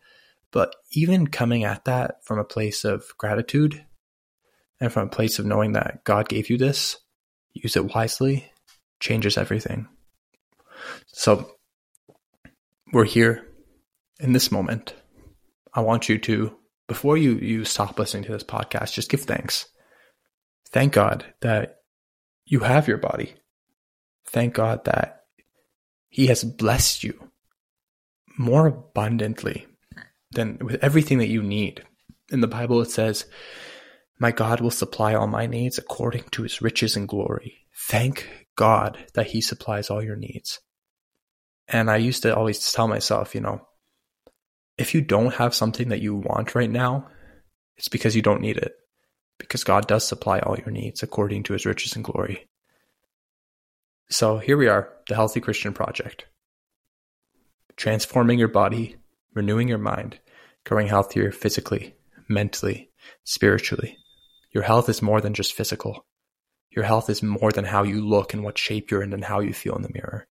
But 0.50 0.74
even 0.90 1.28
coming 1.28 1.64
at 1.64 1.84
that 1.84 2.24
from 2.24 2.38
a 2.38 2.44
place 2.44 2.84
of 2.84 3.04
gratitude 3.16 3.84
and 4.80 4.92
from 4.92 5.06
a 5.06 5.10
place 5.10 5.38
of 5.38 5.46
knowing 5.46 5.72
that 5.72 6.04
God 6.04 6.28
gave 6.28 6.50
you 6.50 6.58
this, 6.58 6.98
use 7.52 7.76
it 7.76 7.94
wisely, 7.94 8.50
changes 8.98 9.38
everything. 9.38 9.88
So 11.06 11.52
we're 12.92 13.04
here 13.04 13.46
in 14.20 14.32
this 14.32 14.52
moment, 14.52 14.94
I 15.72 15.80
want 15.80 16.08
you 16.08 16.18
to, 16.18 16.54
before 16.88 17.16
you, 17.16 17.36
you 17.36 17.64
stop 17.64 17.98
listening 17.98 18.24
to 18.24 18.32
this 18.32 18.44
podcast, 18.44 18.92
just 18.92 19.10
give 19.10 19.22
thanks. 19.22 19.66
Thank 20.68 20.92
God 20.92 21.24
that 21.40 21.76
you 22.44 22.60
have 22.60 22.88
your 22.88 22.98
body. 22.98 23.34
Thank 24.26 24.54
God 24.54 24.84
that 24.84 25.22
He 26.08 26.26
has 26.26 26.44
blessed 26.44 27.02
you 27.04 27.30
more 28.38 28.66
abundantly 28.66 29.66
than 30.32 30.58
with 30.60 30.82
everything 30.82 31.18
that 31.18 31.28
you 31.28 31.42
need. 31.42 31.84
In 32.30 32.40
the 32.40 32.46
Bible, 32.46 32.80
it 32.80 32.90
says, 32.90 33.26
My 34.18 34.30
God 34.30 34.60
will 34.60 34.70
supply 34.70 35.14
all 35.14 35.26
my 35.26 35.46
needs 35.46 35.78
according 35.78 36.24
to 36.32 36.42
His 36.42 36.62
riches 36.62 36.96
and 36.96 37.08
glory. 37.08 37.66
Thank 37.88 38.28
God 38.56 38.98
that 39.14 39.28
He 39.28 39.40
supplies 39.40 39.90
all 39.90 40.02
your 40.02 40.16
needs. 40.16 40.60
And 41.66 41.90
I 41.90 41.96
used 41.96 42.22
to 42.22 42.36
always 42.36 42.72
tell 42.72 42.88
myself, 42.88 43.34
you 43.34 43.40
know, 43.40 43.66
if 44.80 44.94
you 44.94 45.02
don't 45.02 45.34
have 45.34 45.54
something 45.54 45.90
that 45.90 46.00
you 46.00 46.14
want 46.14 46.54
right 46.54 46.70
now, 46.70 47.06
it's 47.76 47.88
because 47.88 48.16
you 48.16 48.22
don't 48.22 48.40
need 48.40 48.56
it. 48.56 48.72
Because 49.38 49.62
God 49.62 49.86
does 49.86 50.06
supply 50.06 50.38
all 50.38 50.56
your 50.56 50.70
needs 50.70 51.02
according 51.02 51.42
to 51.44 51.52
his 51.52 51.66
riches 51.66 51.94
and 51.94 52.04
glory. 52.04 52.48
So 54.08 54.38
here 54.38 54.56
we 54.56 54.68
are, 54.68 54.90
the 55.06 55.14
Healthy 55.14 55.40
Christian 55.40 55.74
Project. 55.74 56.24
Transforming 57.76 58.38
your 58.38 58.48
body, 58.48 58.96
renewing 59.34 59.68
your 59.68 59.78
mind, 59.78 60.18
growing 60.64 60.86
healthier 60.86 61.30
physically, 61.30 61.94
mentally, 62.28 62.90
spiritually. 63.24 63.98
Your 64.52 64.64
health 64.64 64.88
is 64.88 65.02
more 65.02 65.20
than 65.20 65.34
just 65.34 65.52
physical. 65.52 66.06
Your 66.70 66.84
health 66.84 67.10
is 67.10 67.22
more 67.22 67.52
than 67.52 67.66
how 67.66 67.82
you 67.82 68.06
look 68.06 68.32
and 68.32 68.42
what 68.42 68.56
shape 68.56 68.90
you're 68.90 69.02
in 69.02 69.12
and 69.12 69.24
how 69.24 69.40
you 69.40 69.52
feel 69.52 69.76
in 69.76 69.82
the 69.82 69.92
mirror. 69.92 70.26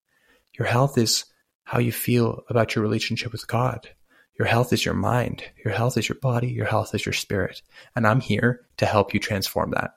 Your 0.58 0.66
health 0.66 0.98
is 0.98 1.24
how 1.64 1.78
you 1.78 1.92
feel 1.92 2.42
about 2.48 2.74
your 2.74 2.82
relationship 2.82 3.30
with 3.30 3.46
God. 3.46 3.90
Your 4.40 4.46
health 4.46 4.72
is 4.72 4.86
your 4.86 4.94
mind. 4.94 5.44
Your 5.62 5.74
health 5.74 5.98
is 5.98 6.08
your 6.08 6.16
body. 6.16 6.48
Your 6.48 6.64
health 6.64 6.94
is 6.94 7.04
your 7.04 7.12
spirit. 7.12 7.60
And 7.94 8.06
I'm 8.06 8.22
here 8.22 8.62
to 8.78 8.86
help 8.86 9.12
you 9.12 9.20
transform 9.20 9.72
that. 9.72 9.96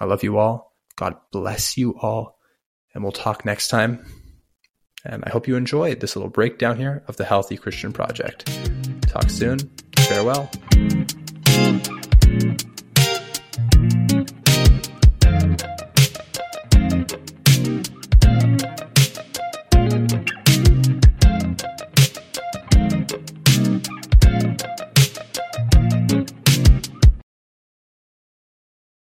I 0.00 0.04
love 0.04 0.24
you 0.24 0.36
all. 0.36 0.74
God 0.96 1.14
bless 1.30 1.76
you 1.78 1.96
all 1.96 2.40
and 2.92 3.04
we'll 3.04 3.12
talk 3.12 3.44
next 3.44 3.68
time. 3.68 4.04
And 5.04 5.22
I 5.24 5.30
hope 5.30 5.46
you 5.46 5.54
enjoyed 5.54 6.00
this 6.00 6.16
little 6.16 6.28
breakdown 6.28 6.76
here 6.76 7.04
of 7.06 7.18
the 7.18 7.24
Healthy 7.24 7.56
Christian 7.56 7.92
Project. 7.92 8.46
Talk 9.02 9.30
soon. 9.30 9.60
Farewell. 9.96 10.50